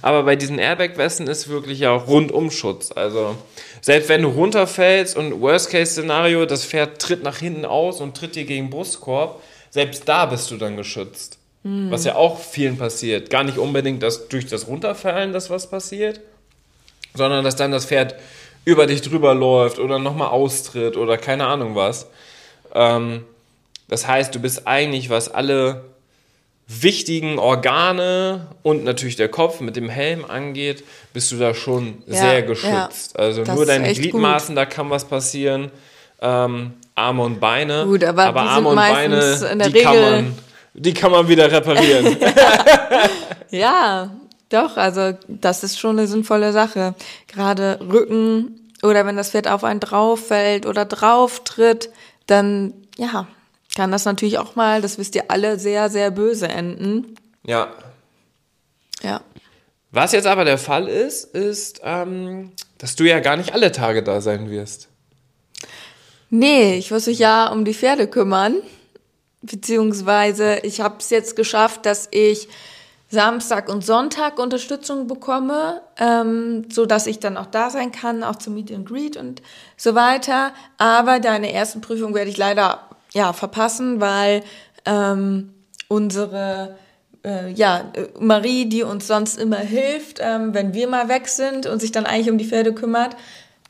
Aber 0.03 0.25
bei 0.25 0.37
diesen 0.37 0.59
Airbag-Westen 0.59 1.27
ist 1.27 1.49
wirklich 1.49 1.81
ja 1.81 1.95
Rundumschutz. 1.95 2.93
Also 2.93 3.37
selbst 3.81 4.09
wenn 4.09 4.23
du 4.23 4.29
runterfällst 4.29 5.17
und 5.17 5.41
Worst-Case-Szenario, 5.41 6.47
das 6.47 6.65
Pferd 6.65 7.01
tritt 7.01 7.23
nach 7.23 7.39
hinten 7.39 7.65
aus 7.65 8.01
und 8.01 8.17
tritt 8.17 8.37
dir 8.37 8.45
gegen 8.45 8.71
Brustkorb, 8.71 9.43
selbst 9.71 10.09
da 10.09 10.27
bist 10.27 10.51
du 10.51 10.57
dann 10.57 10.77
geschützt. 10.77 11.39
Mhm. 11.63 11.91
Was 11.91 12.05
ja 12.05 12.15
auch 12.15 12.39
vielen 12.39 12.79
passiert. 12.79 13.31
Gar 13.31 13.45
nicht 13.45 13.59
unbedingt 13.59 14.03
dass 14.03 14.29
durch 14.29 14.47
das 14.47 14.69
Runterfallen, 14.69 15.33
dass 15.33 15.51
was 15.51 15.69
passiert, 15.69 16.21
sondern 17.15 17.45
dass 17.45 17.57
dann 17.57 17.73
das 17.73 17.87
Pferd 17.87 18.15
über 18.65 18.87
dich 18.87 19.03
drüber 19.03 19.35
läuft 19.35 19.79
oder 19.79 19.99
nochmal 19.99 20.29
austritt 20.29 20.97
oder 20.97 21.19
keine 21.19 21.47
Ahnung 21.47 21.75
was. 21.75 22.07
Ähm, 22.75 23.25
das 23.89 24.07
heißt, 24.07 24.35
du 24.35 24.41
bist 24.41 24.67
eigentlich, 24.67 25.11
was 25.11 25.29
alle 25.29 25.85
wichtigen 26.69 27.39
Organe 27.39 28.47
und 28.63 28.83
natürlich 28.85 29.17
der 29.17 29.29
Kopf 29.29 29.61
mit 29.61 29.77
dem 29.77 29.89
Helm 29.89 30.25
angeht, 30.25 30.83
bist 31.13 31.31
du 31.31 31.37
da 31.37 31.55
schon 31.55 32.03
Ja, 32.07 32.15
sehr 32.21 32.43
geschützt. 32.43 33.15
ja. 33.15 33.21
Also 33.21 33.43
nur 33.45 33.65
deine 33.67 33.93
Gliedmaßen, 33.93 34.57
da 34.57 34.67
kann 34.67 34.91
was 34.91 35.05
passieren. 35.05 35.71
Ähm, 36.21 36.73
Arme 36.95 37.23
und 37.23 37.39
Beine. 37.41 37.85
Gut, 37.85 38.03
aber 38.03 38.25
die 38.25 38.39
sind 38.39 38.49
Arme 38.49 38.69
und 38.71 38.77
Beine, 38.77 39.61
die 39.71 39.81
kann 39.81 39.93
Regel- 39.97 40.11
man, 40.23 40.39
die 40.75 40.95
kann 40.95 41.13
man 41.13 41.29
wieder 41.29 41.51
reparieren. 41.51 42.17
Ja, 43.51 44.11
doch, 44.49 44.77
also 44.77 45.13
das 45.29 45.63
ist 45.63 45.79
schon 45.79 45.99
eine 45.99 46.09
sinnvolle 46.09 46.53
Sache. 46.53 46.95
Gerade 47.29 47.79
Rücken 47.81 48.73
oder 48.83 49.07
wenn 49.07 49.17
das 49.17 49.31
Pferd 49.31 49.49
auf 49.49 49.63
einen 49.65 49.81
drauf 49.81 50.27
fällt 50.29 50.67
oder 50.67 50.85
drauf 50.85 51.43
tritt, 51.45 51.91
dann 52.27 52.75
ja, 52.99 53.27
kann 53.77 53.93
das 53.93 54.05
natürlich 54.05 54.39
auch 54.39 54.57
mal, 54.57 54.83
das 54.83 54.99
wisst 54.99 55.15
ihr 55.15 55.31
alle, 55.31 55.61
sehr, 55.61 55.91
sehr 55.91 56.11
böse 56.11 56.49
enden. 56.49 57.15
ja. 57.45 57.73
Ja. 59.03 59.21
Was 59.93 60.13
jetzt 60.13 60.27
aber 60.27 60.45
der 60.45 60.59
Fall 60.59 60.89
ist, 60.89 61.35
ist, 61.35 61.81
ähm, 61.85 62.53
dass 62.79 62.97
du 62.97 63.05
ja 63.05 63.21
gar 63.21 63.37
nicht 63.37 63.55
alle 63.55 63.73
Tage 63.73 64.03
da 64.03 64.21
sein 64.21 64.51
wirst. 64.51 64.89
Nee, 66.29 66.77
ich 66.77 66.91
muss 66.91 67.07
mich 67.07 67.19
ja 67.19 67.51
um 67.51 67.65
die 67.65 67.75
Pferde 67.75 68.09
kümmern. 68.09 68.57
Beziehungsweise 69.43 70.59
ich 70.65 70.81
habe 70.81 70.97
es 70.99 71.11
jetzt 71.11 71.37
geschafft, 71.37 71.87
dass 71.87 72.09
ich 72.11 72.49
Samstag 73.09 73.69
und 73.69 73.85
Sonntag 73.85 74.39
Unterstützung 74.39 75.07
bekomme, 75.07 75.83
ähm, 75.99 76.67
so 76.71 76.85
dass 76.87 77.07
ich 77.07 77.21
dann 77.21 77.37
auch 77.37 77.47
da 77.47 77.71
sein 77.71 77.93
kann, 77.93 78.25
auch 78.25 78.37
zum 78.37 78.55
Meet 78.55 78.73
and 78.73 78.89
Greet 78.89 79.17
und 79.17 79.41
so 79.77 79.95
weiter. 79.95 80.53
Aber 80.79 81.21
deine 81.21 81.53
ersten 81.53 81.81
Prüfung 81.81 82.15
werde 82.15 82.31
ich 82.31 82.37
leider 82.37 82.86
ja 83.17 83.33
verpassen, 83.33 84.01
weil 84.01 84.43
ähm, 84.85 85.55
unsere 85.89 86.77
äh, 87.25 87.51
ja, 87.51 87.93
äh, 87.95 88.07
Marie, 88.21 88.67
die 88.67 88.83
uns 88.83 89.07
sonst 89.07 89.39
immer 89.39 89.59
hilft, 89.59 90.19
ähm, 90.21 90.55
wenn 90.55 90.75
wir 90.75 90.87
mal 90.87 91.09
weg 91.09 91.27
sind 91.29 91.67
und 91.67 91.81
sich 91.81 91.93
dann 91.93 92.07
eigentlich 92.07 92.31
um 92.31 92.39
die 92.39 92.45
Pferde 92.45 92.75
kümmert, 92.75 93.17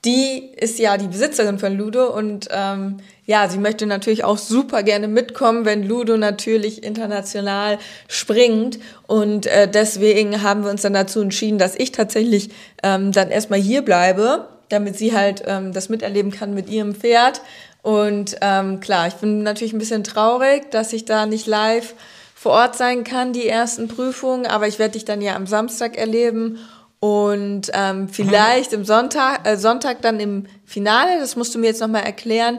die 0.05 0.51
ist 0.57 0.79
ja 0.79 0.99
die 0.99 1.09
Besitzerin 1.09 1.59
von 1.59 1.77
Ludo 1.77 2.15
und 2.15 2.49
ähm, 2.51 2.99
ja, 3.25 3.49
sie 3.49 3.59
möchte 3.59 3.87
natürlich 3.87 4.23
auch 4.23 4.39
super 4.39 4.83
gerne 4.85 5.09
mitkommen, 5.09 5.65
wenn 5.65 5.83
Ludo 5.83 6.17
natürlich 6.17 6.85
international 6.85 7.79
springt. 8.07 8.79
Und 9.09 9.47
äh, 9.47 9.69
deswegen 9.69 10.43
haben 10.43 10.63
wir 10.63 10.71
uns 10.71 10.83
dann 10.83 10.93
dazu 10.93 11.21
entschieden, 11.21 11.59
dass 11.59 11.75
ich 11.75 11.91
tatsächlich 11.91 12.51
ähm, 12.85 13.11
dann 13.11 13.31
erstmal 13.31 13.59
hier 13.59 13.83
bleibe, 13.83 14.47
damit 14.69 14.97
sie 14.97 15.13
halt 15.13 15.43
ähm, 15.45 15.73
das 15.73 15.89
miterleben 15.89 16.31
kann 16.31 16.55
mit 16.55 16.69
ihrem 16.69 16.95
Pferd. 16.95 17.41
Und 17.87 18.39
ähm, 18.41 18.81
klar, 18.81 19.07
ich 19.07 19.15
bin 19.15 19.45
natürlich 19.45 19.73
ein 19.73 19.79
bisschen 19.79 20.03
traurig, 20.03 20.73
dass 20.73 20.93
ich 20.93 21.05
da 21.05 21.25
nicht 21.25 21.47
live 21.47 21.95
vor 22.35 22.51
Ort 22.51 22.75
sein 22.75 23.05
kann, 23.05 23.33
die 23.33 23.47
ersten 23.47 23.87
Prüfungen, 23.87 24.45
aber 24.45 24.67
ich 24.67 24.81
werde 24.81 24.95
dich 24.95 25.05
dann 25.05 25.23
ja 25.23 25.37
am 25.37 25.47
Samstag 25.47 25.97
erleben 25.97 26.59
und 26.99 27.71
ähm, 27.75 28.09
vielleicht 28.09 28.73
im 28.73 28.85
Sonntag, 28.85 29.47
äh, 29.47 29.57
Sonntag 29.57 30.03
dann 30.03 30.19
im 30.19 30.47
Finale, 30.65 31.21
das 31.21 31.37
musst 31.37 31.55
du 31.55 31.61
mir 31.61 31.67
jetzt 31.67 31.81
nochmal 31.81 32.03
erklären. 32.03 32.59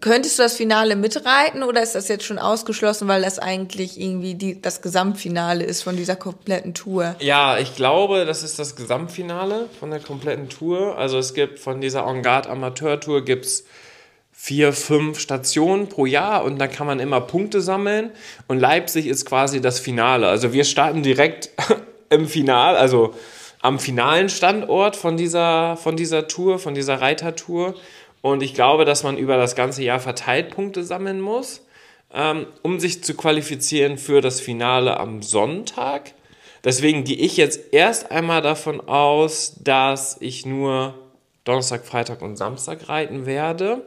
Könntest 0.00 0.38
du 0.38 0.44
das 0.44 0.54
Finale 0.54 0.96
mitreiten 0.96 1.62
oder 1.62 1.82
ist 1.82 1.94
das 1.94 2.08
jetzt 2.08 2.24
schon 2.24 2.38
ausgeschlossen, 2.38 3.08
weil 3.08 3.20
das 3.20 3.38
eigentlich 3.38 4.00
irgendwie 4.00 4.36
die, 4.36 4.62
das 4.62 4.80
Gesamtfinale 4.80 5.64
ist 5.64 5.82
von 5.82 5.98
dieser 5.98 6.16
kompletten 6.16 6.72
Tour? 6.72 7.14
Ja, 7.20 7.58
ich 7.58 7.76
glaube, 7.76 8.24
das 8.24 8.42
ist 8.42 8.58
das 8.58 8.74
Gesamtfinale 8.74 9.68
von 9.78 9.90
der 9.90 10.00
kompletten 10.00 10.48
Tour. 10.48 10.96
Also 10.96 11.18
es 11.18 11.34
gibt 11.34 11.58
von 11.58 11.82
dieser 11.82 12.06
En 12.06 12.22
Garde 12.22 12.48
Amateur 12.48 12.98
Tour 12.98 13.22
gibt's 13.22 13.64
vier, 14.38 14.74
fünf 14.74 15.18
Stationen 15.18 15.88
pro 15.88 16.04
Jahr 16.04 16.44
und 16.44 16.58
da 16.58 16.68
kann 16.68 16.86
man 16.86 17.00
immer 17.00 17.22
Punkte 17.22 17.62
sammeln 17.62 18.10
und 18.46 18.60
Leipzig 18.60 19.06
ist 19.06 19.24
quasi 19.24 19.62
das 19.62 19.80
Finale. 19.80 20.28
Also 20.28 20.52
wir 20.52 20.64
starten 20.64 21.02
direkt 21.02 21.50
im 22.10 22.28
Final, 22.28 22.76
also 22.76 23.14
am 23.62 23.80
finalen 23.80 24.28
Standort 24.28 24.94
von 24.94 25.16
dieser, 25.16 25.76
von 25.76 25.96
dieser 25.96 26.28
Tour, 26.28 26.58
von 26.58 26.74
dieser 26.74 27.00
Reitertour. 27.00 27.74
Und 28.20 28.42
ich 28.42 28.54
glaube, 28.54 28.84
dass 28.84 29.02
man 29.02 29.16
über 29.16 29.36
das 29.38 29.56
ganze 29.56 29.82
Jahr 29.82 29.98
verteilt 29.98 30.50
Punkte 30.50 30.84
sammeln 30.84 31.20
muss, 31.20 31.66
ähm, 32.14 32.46
um 32.62 32.78
sich 32.78 33.02
zu 33.02 33.14
qualifizieren 33.14 33.98
für 33.98 34.20
das 34.20 34.40
Finale 34.40 35.00
am 35.00 35.22
Sonntag. 35.22 36.12
Deswegen 36.62 37.04
gehe 37.04 37.16
ich 37.16 37.36
jetzt 37.38 37.72
erst 37.72 38.10
einmal 38.10 38.42
davon 38.42 38.86
aus, 38.86 39.56
dass 39.62 40.18
ich 40.20 40.44
nur 40.44 40.94
Donnerstag, 41.44 41.86
Freitag 41.86 42.22
und 42.22 42.36
Samstag 42.36 42.88
reiten 42.88 43.24
werde. 43.24 43.82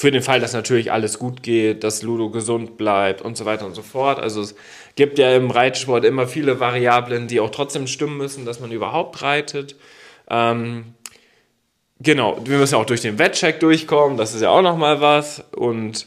Für 0.00 0.10
den 0.10 0.22
Fall, 0.22 0.40
dass 0.40 0.54
natürlich 0.54 0.90
alles 0.90 1.18
gut 1.18 1.42
geht, 1.42 1.84
dass 1.84 2.00
Ludo 2.00 2.30
gesund 2.30 2.78
bleibt 2.78 3.20
und 3.20 3.36
so 3.36 3.44
weiter 3.44 3.66
und 3.66 3.74
so 3.74 3.82
fort. 3.82 4.18
Also 4.18 4.40
es 4.40 4.54
gibt 4.94 5.18
ja 5.18 5.36
im 5.36 5.50
Reitsport 5.50 6.06
immer 6.06 6.26
viele 6.26 6.58
Variablen, 6.58 7.28
die 7.28 7.38
auch 7.38 7.50
trotzdem 7.50 7.86
stimmen 7.86 8.16
müssen, 8.16 8.46
dass 8.46 8.60
man 8.60 8.72
überhaupt 8.72 9.20
reitet. 9.20 9.76
Ähm, 10.30 10.94
genau, 11.98 12.40
wir 12.46 12.56
müssen 12.56 12.76
auch 12.76 12.86
durch 12.86 13.02
den 13.02 13.18
Wettcheck 13.18 13.60
durchkommen, 13.60 14.16
das 14.16 14.34
ist 14.34 14.40
ja 14.40 14.48
auch 14.48 14.62
nochmal 14.62 15.02
was. 15.02 15.44
Und 15.54 16.06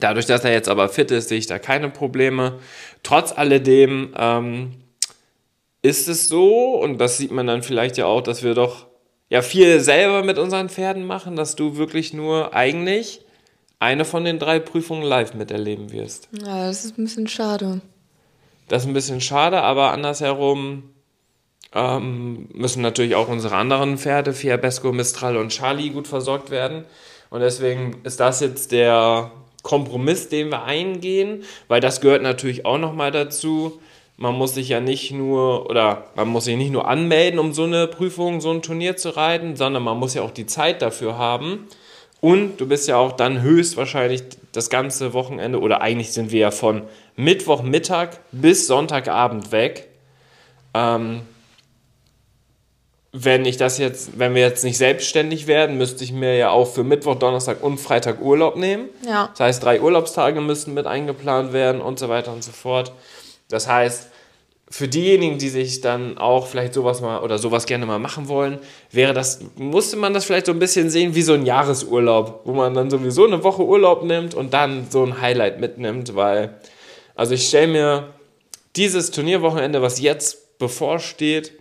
dadurch, 0.00 0.24
dass 0.24 0.42
er 0.42 0.52
jetzt 0.52 0.70
aber 0.70 0.88
fit 0.88 1.10
ist, 1.10 1.28
sehe 1.28 1.36
ich 1.36 1.46
da 1.46 1.58
keine 1.58 1.90
Probleme. 1.90 2.58
Trotz 3.02 3.32
alledem 3.32 4.14
ähm, 4.16 4.76
ist 5.82 6.08
es 6.08 6.26
so, 6.26 6.76
und 6.76 6.96
das 6.96 7.18
sieht 7.18 7.32
man 7.32 7.46
dann 7.46 7.62
vielleicht 7.62 7.98
ja 7.98 8.06
auch, 8.06 8.22
dass 8.22 8.42
wir 8.42 8.54
doch 8.54 8.86
ja 9.34 9.42
viel 9.42 9.80
selber 9.80 10.22
mit 10.22 10.38
unseren 10.38 10.68
Pferden 10.68 11.04
machen, 11.04 11.34
dass 11.34 11.56
du 11.56 11.76
wirklich 11.76 12.14
nur 12.14 12.54
eigentlich 12.54 13.20
eine 13.80 14.04
von 14.04 14.24
den 14.24 14.38
drei 14.38 14.60
Prüfungen 14.60 15.02
live 15.02 15.34
miterleben 15.34 15.90
wirst. 15.90 16.28
Ja, 16.30 16.68
das 16.68 16.84
ist 16.84 16.96
ein 16.96 17.04
bisschen 17.04 17.26
schade. 17.26 17.80
Das 18.68 18.82
ist 18.82 18.88
ein 18.88 18.94
bisschen 18.94 19.20
schade, 19.20 19.60
aber 19.60 19.90
andersherum 19.90 20.84
ähm, 21.72 22.48
müssen 22.52 22.80
natürlich 22.80 23.16
auch 23.16 23.26
unsere 23.26 23.56
anderen 23.56 23.98
Pferde, 23.98 24.34
Fiabesco, 24.34 24.92
Mistral 24.92 25.36
und 25.36 25.48
Charlie, 25.48 25.90
gut 25.90 26.06
versorgt 26.06 26.52
werden. 26.52 26.84
Und 27.28 27.40
deswegen 27.40 28.02
ist 28.04 28.20
das 28.20 28.38
jetzt 28.38 28.70
der 28.70 29.32
Kompromiss, 29.62 30.28
den 30.28 30.50
wir 30.50 30.62
eingehen, 30.62 31.42
weil 31.66 31.80
das 31.80 32.00
gehört 32.00 32.22
natürlich 32.22 32.64
auch 32.64 32.78
nochmal 32.78 33.10
dazu. 33.10 33.80
Man 34.16 34.34
muss 34.36 34.54
sich 34.54 34.68
ja 34.68 34.80
nicht 34.80 35.10
nur, 35.10 35.68
oder 35.68 36.04
man 36.14 36.28
muss 36.28 36.44
sich 36.44 36.56
nicht 36.56 36.70
nur 36.70 36.86
anmelden, 36.86 37.40
um 37.40 37.52
so 37.52 37.64
eine 37.64 37.88
Prüfung, 37.88 38.40
so 38.40 38.50
ein 38.50 38.62
Turnier 38.62 38.96
zu 38.96 39.16
reiten, 39.16 39.56
sondern 39.56 39.82
man 39.82 39.98
muss 39.98 40.14
ja 40.14 40.22
auch 40.22 40.30
die 40.30 40.46
Zeit 40.46 40.82
dafür 40.82 41.18
haben. 41.18 41.66
Und 42.20 42.58
du 42.58 42.66
bist 42.66 42.88
ja 42.88 42.96
auch 42.96 43.12
dann 43.12 43.42
höchstwahrscheinlich 43.42 44.22
das 44.52 44.70
ganze 44.70 45.12
Wochenende, 45.12 45.60
oder 45.60 45.82
eigentlich 45.82 46.12
sind 46.12 46.30
wir 46.30 46.40
ja 46.40 46.50
von 46.50 46.82
Mittwochmittag 47.16 48.10
bis 48.32 48.66
Sonntagabend 48.66 49.52
weg. 49.52 49.88
Ähm, 50.74 51.22
wenn 53.16 53.44
ich 53.44 53.56
das 53.56 53.78
jetzt, 53.78 54.18
wenn 54.18 54.34
wir 54.34 54.42
jetzt 54.42 54.64
nicht 54.64 54.76
selbstständig 54.76 55.46
werden, 55.46 55.78
müsste 55.78 56.02
ich 56.02 56.12
mir 56.12 56.36
ja 56.36 56.50
auch 56.50 56.66
für 56.66 56.82
Mittwoch, 56.82 57.14
Donnerstag 57.14 57.62
und 57.62 57.78
Freitag 57.78 58.20
Urlaub 58.20 58.56
nehmen. 58.56 58.88
Ja. 59.06 59.28
Das 59.28 59.40
heißt, 59.40 59.62
drei 59.62 59.80
Urlaubstage 59.80 60.40
müssten 60.40 60.74
mit 60.74 60.86
eingeplant 60.86 61.52
werden 61.52 61.80
und 61.80 61.98
so 61.98 62.08
weiter 62.08 62.32
und 62.32 62.42
so 62.42 62.50
fort. 62.50 62.92
Das 63.48 63.68
heißt, 63.68 64.08
für 64.70 64.88
diejenigen, 64.88 65.38
die 65.38 65.50
sich 65.50 65.80
dann 65.80 66.18
auch 66.18 66.46
vielleicht 66.46 66.74
sowas 66.74 67.00
mal 67.00 67.20
oder 67.20 67.38
sowas 67.38 67.66
gerne 67.66 67.86
mal 67.86 67.98
machen 67.98 68.28
wollen, 68.28 68.58
wäre 68.90 69.12
das, 69.12 69.40
musste 69.56 69.96
man 69.96 70.14
das 70.14 70.24
vielleicht 70.24 70.46
so 70.46 70.52
ein 70.52 70.58
bisschen 70.58 70.90
sehen 70.90 71.14
wie 71.14 71.22
so 71.22 71.34
ein 71.34 71.46
Jahresurlaub, 71.46 72.40
wo 72.44 72.52
man 72.52 72.74
dann 72.74 72.90
sowieso 72.90 73.26
eine 73.26 73.44
Woche 73.44 73.62
Urlaub 73.62 74.02
nimmt 74.02 74.34
und 74.34 74.54
dann 74.54 74.90
so 74.90 75.04
ein 75.04 75.20
Highlight 75.20 75.60
mitnimmt, 75.60 76.16
weil, 76.16 76.58
also 77.14 77.34
ich 77.34 77.46
stelle 77.46 77.68
mir 77.68 78.08
dieses 78.74 79.10
Turnierwochenende, 79.10 79.80
was 79.82 80.00
jetzt 80.00 80.58
bevorsteht, 80.58 81.52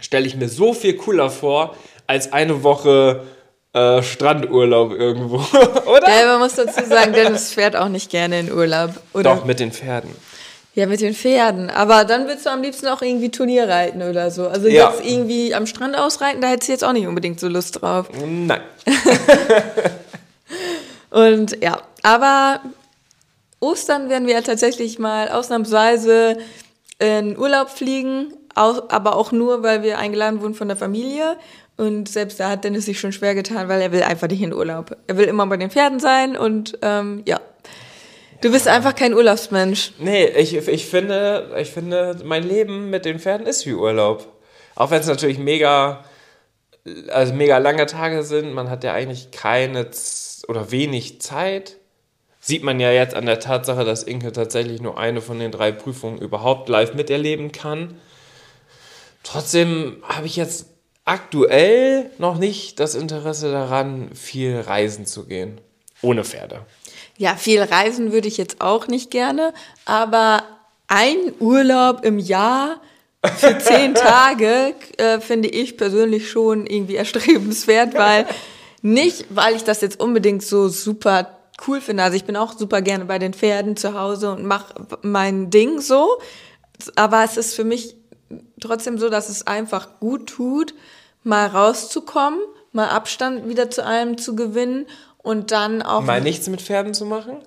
stelle 0.00 0.26
ich 0.26 0.34
mir 0.34 0.48
so 0.48 0.72
viel 0.72 0.96
cooler 0.96 1.30
vor, 1.30 1.76
als 2.06 2.32
eine 2.32 2.64
Woche 2.64 3.22
äh, 3.72 4.02
Strandurlaub 4.02 4.92
irgendwo, 4.92 5.36
oder? 5.86 6.08
Ja, 6.08 6.26
man 6.26 6.40
muss 6.40 6.56
dazu 6.56 6.84
sagen, 6.84 7.12
Dennis 7.12 7.52
fährt 7.52 7.76
auch 7.76 7.88
nicht 7.88 8.10
gerne 8.10 8.40
in 8.40 8.52
Urlaub. 8.52 8.90
Oder? 9.12 9.34
Doch, 9.34 9.44
mit 9.44 9.60
den 9.60 9.70
Pferden. 9.70 10.10
Ja, 10.74 10.86
mit 10.86 11.02
den 11.02 11.14
Pferden. 11.14 11.68
Aber 11.68 12.04
dann 12.04 12.26
willst 12.26 12.46
du 12.46 12.50
am 12.50 12.62
liebsten 12.62 12.86
auch 12.88 13.02
irgendwie 13.02 13.30
Turnier 13.30 13.68
reiten 13.68 14.02
oder 14.02 14.30
so. 14.30 14.48
Also 14.48 14.68
Ja. 14.68 14.90
jetzt 14.90 15.04
irgendwie 15.04 15.54
am 15.54 15.66
Strand 15.66 15.96
ausreiten, 15.98 16.40
da 16.40 16.48
hättest 16.48 16.68
du 16.68 16.72
jetzt 16.72 16.84
auch 16.84 16.92
nicht 16.94 17.06
unbedingt 17.06 17.38
so 17.40 17.48
Lust 17.48 17.82
drauf. 17.82 18.08
Nein. 18.24 18.60
Und 21.10 21.62
ja, 21.62 21.82
aber 22.02 22.60
Ostern 23.60 24.08
werden 24.08 24.26
wir 24.26 24.34
ja 24.34 24.40
tatsächlich 24.40 24.98
mal 24.98 25.28
ausnahmsweise 25.28 26.38
in 26.98 27.38
Urlaub 27.38 27.68
fliegen, 27.68 28.32
aber 28.54 29.16
auch 29.16 29.30
nur, 29.30 29.62
weil 29.62 29.82
wir 29.82 29.98
eingeladen 29.98 30.40
wurden 30.40 30.54
von 30.54 30.68
der 30.68 30.76
Familie. 30.76 31.36
Und 31.76 32.08
selbst 32.08 32.38
da 32.40 32.50
hat 32.50 32.64
Dennis 32.64 32.86
sich 32.86 32.98
schon 33.00 33.12
schwer 33.12 33.34
getan, 33.34 33.68
weil 33.68 33.80
er 33.80 33.92
will 33.92 34.02
einfach 34.02 34.28
nicht 34.28 34.42
in 34.42 34.52
Urlaub. 34.54 34.96
Er 35.06 35.16
will 35.16 35.26
immer 35.26 35.46
bei 35.46 35.56
den 35.56 35.70
Pferden 35.70 36.00
sein 36.00 36.36
und 36.36 36.78
ähm, 36.82 37.22
ja. 37.26 37.40
Du 38.42 38.50
bist 38.50 38.66
einfach 38.66 38.96
kein 38.96 39.14
Urlaubsmensch. 39.14 39.92
Nee, 39.98 40.26
ich, 40.26 40.56
ich, 40.56 40.86
finde, 40.86 41.54
ich 41.58 41.70
finde, 41.70 42.18
mein 42.24 42.42
Leben 42.42 42.90
mit 42.90 43.04
den 43.04 43.20
Pferden 43.20 43.46
ist 43.46 43.66
wie 43.66 43.72
Urlaub. 43.72 44.26
Auch 44.74 44.90
wenn 44.90 45.00
es 45.00 45.06
natürlich 45.06 45.38
mega, 45.38 46.04
also 47.08 47.34
mega 47.34 47.58
lange 47.58 47.86
Tage 47.86 48.24
sind. 48.24 48.52
Man 48.52 48.68
hat 48.68 48.82
ja 48.82 48.94
eigentlich 48.94 49.30
keine 49.30 49.88
oder 50.48 50.72
wenig 50.72 51.20
Zeit. 51.20 51.76
Sieht 52.40 52.64
man 52.64 52.80
ja 52.80 52.90
jetzt 52.90 53.14
an 53.14 53.26
der 53.26 53.38
Tatsache, 53.38 53.84
dass 53.84 54.02
Inke 54.02 54.32
tatsächlich 54.32 54.82
nur 54.82 54.98
eine 54.98 55.20
von 55.20 55.38
den 55.38 55.52
drei 55.52 55.70
Prüfungen 55.70 56.18
überhaupt 56.18 56.68
live 56.68 56.94
miterleben 56.94 57.52
kann. 57.52 58.00
Trotzdem 59.22 60.02
habe 60.02 60.26
ich 60.26 60.34
jetzt 60.34 60.66
aktuell 61.04 62.10
noch 62.18 62.38
nicht 62.38 62.80
das 62.80 62.96
Interesse 62.96 63.52
daran, 63.52 64.12
viel 64.16 64.58
reisen 64.58 65.06
zu 65.06 65.26
gehen. 65.26 65.60
Ohne 66.00 66.24
Pferde. 66.24 66.66
Ja, 67.22 67.36
viel 67.36 67.62
reisen 67.62 68.10
würde 68.10 68.26
ich 68.26 68.36
jetzt 68.36 68.60
auch 68.60 68.88
nicht 68.88 69.12
gerne, 69.12 69.54
aber 69.84 70.42
ein 70.88 71.32
Urlaub 71.38 72.04
im 72.04 72.18
Jahr 72.18 72.80
für 73.36 73.56
zehn 73.60 73.94
Tage 73.94 74.74
äh, 74.96 75.20
finde 75.20 75.48
ich 75.48 75.76
persönlich 75.76 76.28
schon 76.28 76.66
irgendwie 76.66 76.96
erstrebenswert, 76.96 77.94
weil 77.96 78.26
nicht, 78.82 79.26
weil 79.30 79.54
ich 79.54 79.62
das 79.62 79.82
jetzt 79.82 80.00
unbedingt 80.00 80.42
so 80.42 80.66
super 80.66 81.38
cool 81.64 81.80
finde. 81.80 82.02
Also 82.02 82.16
ich 82.16 82.24
bin 82.24 82.36
auch 82.36 82.58
super 82.58 82.82
gerne 82.82 83.04
bei 83.04 83.20
den 83.20 83.34
Pferden 83.34 83.76
zu 83.76 83.94
Hause 83.94 84.32
und 84.32 84.44
mache 84.44 84.74
mein 85.02 85.48
Ding 85.48 85.80
so. 85.80 86.18
Aber 86.96 87.22
es 87.22 87.36
ist 87.36 87.54
für 87.54 87.62
mich 87.62 87.94
trotzdem 88.60 88.98
so, 88.98 89.08
dass 89.08 89.28
es 89.28 89.46
einfach 89.46 90.00
gut 90.00 90.26
tut, 90.28 90.74
mal 91.22 91.46
rauszukommen, 91.46 92.40
mal 92.72 92.88
Abstand 92.88 93.48
wieder 93.48 93.70
zu 93.70 93.84
allem 93.84 94.18
zu 94.18 94.34
gewinnen 94.34 94.86
und 95.22 95.50
dann 95.50 95.82
auch. 95.82 96.02
Mal 96.02 96.20
nichts 96.20 96.48
mit 96.48 96.62
Pferden 96.62 96.94
zu 96.94 97.06
machen? 97.06 97.38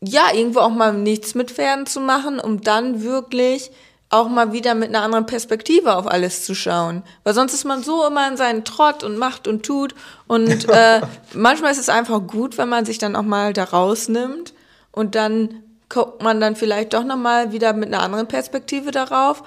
Ja, 0.00 0.32
irgendwo 0.34 0.60
auch 0.60 0.70
mal 0.70 0.92
nichts 0.92 1.34
mit 1.34 1.50
Pferden 1.50 1.86
zu 1.86 2.00
machen, 2.00 2.40
um 2.40 2.60
dann 2.60 3.02
wirklich 3.02 3.70
auch 4.12 4.28
mal 4.28 4.52
wieder 4.52 4.74
mit 4.74 4.90
einer 4.90 5.02
anderen 5.02 5.24
Perspektive 5.24 5.96
auf 5.96 6.06
alles 6.06 6.44
zu 6.44 6.54
schauen. 6.54 7.02
Weil 7.24 7.32
sonst 7.32 7.54
ist 7.54 7.64
man 7.64 7.82
so 7.82 8.06
immer 8.06 8.28
in 8.28 8.36
seinen 8.36 8.64
Trott 8.64 9.04
und 9.04 9.16
macht 9.16 9.48
und 9.48 9.64
tut. 9.64 9.94
Und 10.26 10.68
äh, 10.68 11.00
manchmal 11.32 11.72
ist 11.72 11.78
es 11.78 11.88
einfach 11.88 12.20
gut, 12.26 12.58
wenn 12.58 12.68
man 12.68 12.84
sich 12.84 12.98
dann 12.98 13.16
auch 13.16 13.22
mal 13.22 13.54
da 13.54 13.64
rausnimmt 13.64 14.52
und 14.90 15.14
dann 15.14 15.62
guckt 15.88 16.22
man 16.22 16.40
dann 16.40 16.56
vielleicht 16.56 16.94
doch 16.94 17.04
nochmal 17.04 17.52
wieder 17.52 17.72
mit 17.72 17.88
einer 17.88 18.02
anderen 18.02 18.28
Perspektive 18.28 18.90
darauf, 18.90 19.42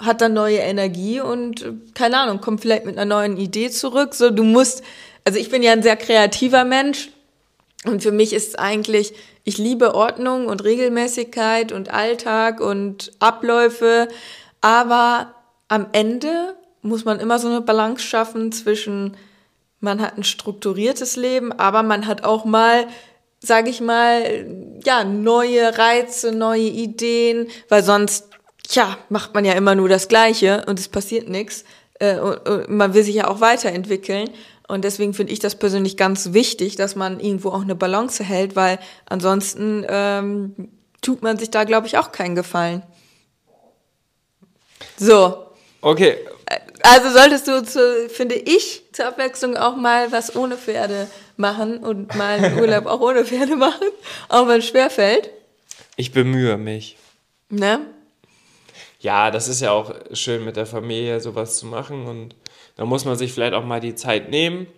hat 0.00 0.20
dann 0.20 0.32
neue 0.32 0.58
Energie 0.58 1.20
und 1.20 1.66
keine 1.94 2.18
Ahnung, 2.18 2.40
kommt 2.40 2.60
vielleicht 2.60 2.86
mit 2.86 2.96
einer 2.96 3.16
neuen 3.16 3.36
Idee 3.36 3.70
zurück. 3.70 4.14
So, 4.14 4.30
du 4.30 4.44
musst, 4.44 4.82
also 5.24 5.38
ich 5.38 5.50
bin 5.50 5.62
ja 5.62 5.72
ein 5.72 5.82
sehr 5.82 5.96
kreativer 5.96 6.64
Mensch 6.64 7.10
und 7.84 8.02
für 8.02 8.12
mich 8.12 8.32
ist 8.32 8.58
eigentlich 8.58 9.14
ich 9.44 9.56
liebe 9.56 9.94
Ordnung 9.94 10.46
und 10.46 10.62
Regelmäßigkeit 10.62 11.72
und 11.72 11.90
Alltag 11.90 12.60
und 12.60 13.12
Abläufe, 13.18 14.08
aber 14.60 15.34
am 15.68 15.86
Ende 15.92 16.54
muss 16.82 17.04
man 17.04 17.20
immer 17.20 17.38
so 17.38 17.48
eine 17.48 17.60
Balance 17.60 18.04
schaffen 18.04 18.52
zwischen, 18.52 19.16
man 19.80 20.02
hat 20.02 20.18
ein 20.18 20.24
strukturiertes 20.24 21.16
Leben, 21.16 21.52
aber 21.52 21.82
man 21.82 22.06
hat 22.06 22.24
auch 22.24 22.44
mal, 22.44 22.88
sage 23.40 23.70
ich 23.70 23.80
mal, 23.80 24.46
ja, 24.84 25.04
neue 25.04 25.78
Reize, 25.78 26.32
neue 26.32 26.68
Ideen, 26.68 27.48
weil 27.68 27.82
sonst, 27.82 28.28
ja, 28.70 28.98
macht 29.08 29.32
man 29.34 29.44
ja 29.44 29.54
immer 29.54 29.74
nur 29.74 29.88
das 29.88 30.08
Gleiche 30.08 30.64
und 30.66 30.78
es 30.78 30.88
passiert 30.88 31.28
nichts. 31.28 31.64
Äh, 32.00 32.18
man 32.68 32.92
will 32.94 33.02
sich 33.02 33.14
ja 33.14 33.28
auch 33.28 33.40
weiterentwickeln. 33.40 34.28
Und 34.68 34.84
deswegen 34.84 35.14
finde 35.14 35.32
ich 35.32 35.38
das 35.38 35.56
persönlich 35.56 35.96
ganz 35.96 36.34
wichtig, 36.34 36.76
dass 36.76 36.94
man 36.94 37.20
irgendwo 37.20 37.50
auch 37.50 37.62
eine 37.62 37.74
Balance 37.74 38.22
hält, 38.22 38.54
weil 38.54 38.78
ansonsten 39.06 39.84
ähm, 39.88 40.68
tut 41.00 41.22
man 41.22 41.38
sich 41.38 41.50
da, 41.50 41.64
glaube 41.64 41.86
ich, 41.86 41.96
auch 41.96 42.12
keinen 42.12 42.34
Gefallen. 42.34 42.82
So. 44.98 45.46
Okay. 45.80 46.18
Also 46.82 47.10
solltest 47.10 47.48
du, 47.48 47.64
zu, 47.64 48.08
finde 48.08 48.34
ich, 48.34 48.82
zur 48.92 49.06
Abwechslung 49.06 49.56
auch 49.56 49.76
mal 49.76 50.12
was 50.12 50.36
ohne 50.36 50.56
Pferde 50.56 51.08
machen 51.36 51.78
und 51.78 52.14
mal 52.14 52.38
einen 52.38 52.58
Urlaub 52.60 52.86
auch 52.86 53.00
ohne 53.00 53.24
Pferde 53.24 53.56
machen, 53.56 53.88
auch 54.28 54.48
wenn 54.48 54.58
es 54.58 54.66
schwerfällt. 54.66 55.30
Ich 55.96 56.12
bemühe 56.12 56.56
mich. 56.58 56.96
Ne? 57.48 57.80
Ja, 59.00 59.30
das 59.30 59.48
ist 59.48 59.60
ja 59.60 59.70
auch 59.70 59.94
schön 60.12 60.44
mit 60.44 60.56
der 60.56 60.66
Familie 60.66 61.20
sowas 61.20 61.58
zu 61.58 61.66
machen 61.66 62.06
und 62.06 62.34
da 62.78 62.84
muss 62.84 63.04
man 63.04 63.16
sich 63.16 63.32
vielleicht 63.32 63.54
auch 63.54 63.64
mal 63.64 63.80
die 63.80 63.96
Zeit 63.96 64.30
nehmen. 64.30 64.68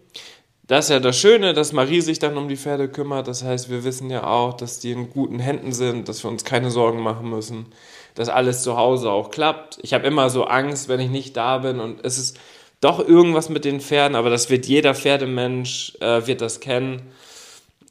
Das 0.66 0.86
ist 0.86 0.90
ja 0.90 1.00
das 1.00 1.18
Schöne, 1.18 1.52
dass 1.52 1.72
Marie 1.72 2.00
sich 2.00 2.18
dann 2.18 2.38
um 2.38 2.48
die 2.48 2.56
Pferde 2.56 2.88
kümmert. 2.88 3.28
Das 3.28 3.44
heißt, 3.44 3.70
wir 3.70 3.84
wissen 3.84 4.08
ja 4.08 4.26
auch, 4.26 4.54
dass 4.54 4.80
die 4.80 4.92
in 4.92 5.10
guten 5.10 5.38
Händen 5.38 5.72
sind, 5.72 6.08
dass 6.08 6.24
wir 6.24 6.30
uns 6.30 6.44
keine 6.44 6.70
Sorgen 6.70 7.02
machen 7.02 7.28
müssen, 7.28 7.66
dass 8.14 8.30
alles 8.30 8.62
zu 8.62 8.78
Hause 8.78 9.10
auch 9.10 9.30
klappt. 9.30 9.80
Ich 9.82 9.92
habe 9.92 10.06
immer 10.06 10.30
so 10.30 10.44
Angst, 10.44 10.88
wenn 10.88 10.98
ich 10.98 11.10
nicht 11.10 11.36
da 11.36 11.58
bin 11.58 11.78
und 11.78 12.02
es 12.02 12.16
ist 12.16 12.38
doch 12.80 13.06
irgendwas 13.06 13.50
mit 13.50 13.66
den 13.66 13.80
Pferden, 13.82 14.16
aber 14.16 14.30
das 14.30 14.48
wird 14.48 14.64
jeder 14.64 14.94
Pferdemensch, 14.94 15.92
äh, 16.00 16.26
wird 16.26 16.40
das 16.40 16.60
kennen. 16.60 17.02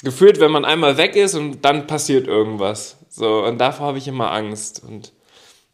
Gefühlt, 0.01 0.39
wenn 0.39 0.49
man 0.49 0.65
einmal 0.65 0.97
weg 0.97 1.15
ist 1.15 1.35
und 1.35 1.63
dann 1.63 1.85
passiert 1.85 2.27
irgendwas. 2.27 2.97
So, 3.09 3.43
und 3.43 3.59
davor 3.59 3.87
habe 3.87 3.99
ich 3.99 4.07
immer 4.07 4.31
Angst. 4.31 4.81
Und 4.83 5.13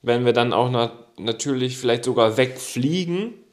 wenn 0.02 0.26
wir 0.26 0.34
dann 0.34 0.52
auch 0.52 0.70
na 0.70 0.92
natürlich 1.18 1.78
vielleicht 1.78 2.04
sogar 2.04 2.36
wegfliegen, 2.36 3.45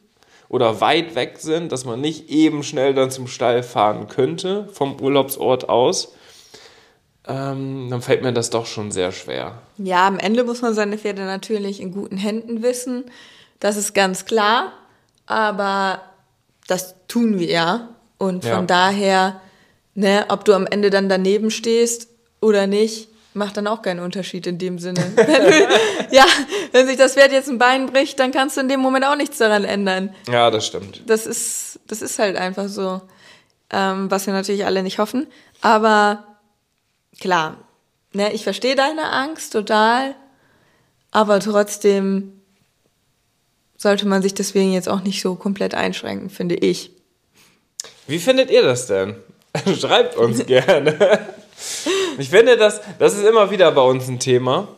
oder 0.53 0.83
weit 0.83 1.15
weg 1.15 1.39
sind, 1.39 1.73
dass 1.73 1.87
man 1.87 2.01
nicht 2.01 2.29
eben 2.29 2.63
schnell 2.63 2.93
dann 2.93 3.11
zum 3.11 3.27
Stall 3.27 3.63
fahren 3.63 4.07
könnte 4.07 4.69
vom 4.71 5.01
Urlaubsort 5.01 5.71
aus, 5.71 6.13
ähm, 7.27 7.89
dann 7.89 8.03
fällt 8.03 8.23
mir 8.23 8.35
das 8.35 8.51
doch 8.51 8.67
schon 8.67 8.93
sehr 8.93 9.13
schwer. 9.13 9.63
Ja, 9.79 10.07
am 10.07 10.19
Ende 10.19 10.45
muss 10.45 10.61
man 10.61 10.75
seine 10.75 10.99
Pferde 10.99 11.23
natürlich 11.23 11.81
in 11.81 11.91
guten 11.91 12.19
Händen 12.19 12.63
wissen. 12.63 13.05
Das 13.61 13.77
ist 13.79 13.95
ganz 13.95 14.27
klar. 14.27 14.75
Aber 15.25 16.03
das 16.67 16.97
tun 17.09 17.39
wir 17.39 17.47
ja. 17.47 17.89
Und 18.19 18.45
von 18.45 18.53
ja. 18.53 18.63
daher, 18.63 19.41
ne, 19.95 20.27
ob 20.29 20.45
du 20.45 20.53
am 20.53 20.67
Ende 20.67 20.91
dann 20.91 21.09
daneben 21.09 21.51
stehst 21.51 22.09
oder 22.43 22.67
nicht, 22.67 23.09
macht 23.35 23.57
dann 23.57 23.67
auch 23.67 23.83
keinen 23.83 24.01
Unterschied 24.01 24.47
in 24.47 24.59
dem 24.59 24.79
Sinne. 24.79 25.01
wenn 25.17 25.45
du, 25.45 25.69
ja, 26.11 26.27
wenn 26.73 26.87
sich 26.87 26.97
das 26.97 27.15
Pferd 27.15 27.33
jetzt 27.33 27.49
ein 27.49 27.59
Bein 27.59 27.87
bricht, 27.87 28.19
dann 28.19 28.33
kannst 28.33 28.57
du 28.57 28.61
in 28.61 28.69
dem 28.69 28.81
Moment 28.81 29.05
auch 29.05 29.17
nichts 29.17 29.39
daran 29.39 29.65
ändern. 29.65 30.15
Ja, 30.31 30.51
das 30.51 30.67
stimmt. 30.67 31.03
Das 31.07 31.27
ist, 31.27 31.81
das 31.87 32.03
ist 32.03 32.19
halt 32.19 32.37
einfach 32.37 32.69
so, 32.69 33.01
ähm, 33.71 34.11
was 34.11 34.27
wir 34.27 34.35
natürlich 34.35 34.65
alle 34.65 34.83
nicht 34.83 34.99
hoffen. 34.99 35.27
Aber 35.61 36.25
klar, 37.21 37.57
ne, 38.13 38.33
ich 38.33 38.45
verstehe 38.45 38.75
deine 38.75 39.11
Angst 39.11 39.53
total, 39.53 40.15
aber 41.11 41.41
trotzdem 41.41 42.41
sollte 43.77 44.07
man 44.07 44.23
sich 44.23 44.35
deswegen 44.35 44.73
jetzt 44.73 44.89
auch 44.89 45.03
nicht 45.03 45.21
so 45.21 45.35
komplett 45.35 45.75
einschränken, 45.75 46.31
finde 46.31 46.55
ich. 46.55 46.93
Wie 48.07 48.19
findet 48.19 48.51
ihr 48.51 48.63
das 48.63 48.87
denn? 48.87 49.17
Schreibt 49.79 50.17
uns 50.17 50.47
gerne. 50.47 50.97
Ich 52.19 52.31
finde, 52.31 52.57
das, 52.57 52.81
das 52.99 53.15
ist 53.15 53.25
immer 53.25 53.51
wieder 53.51 53.71
bei 53.73 53.83
uns 53.83 54.09
ein 54.09 54.19
Thema. 54.19 54.69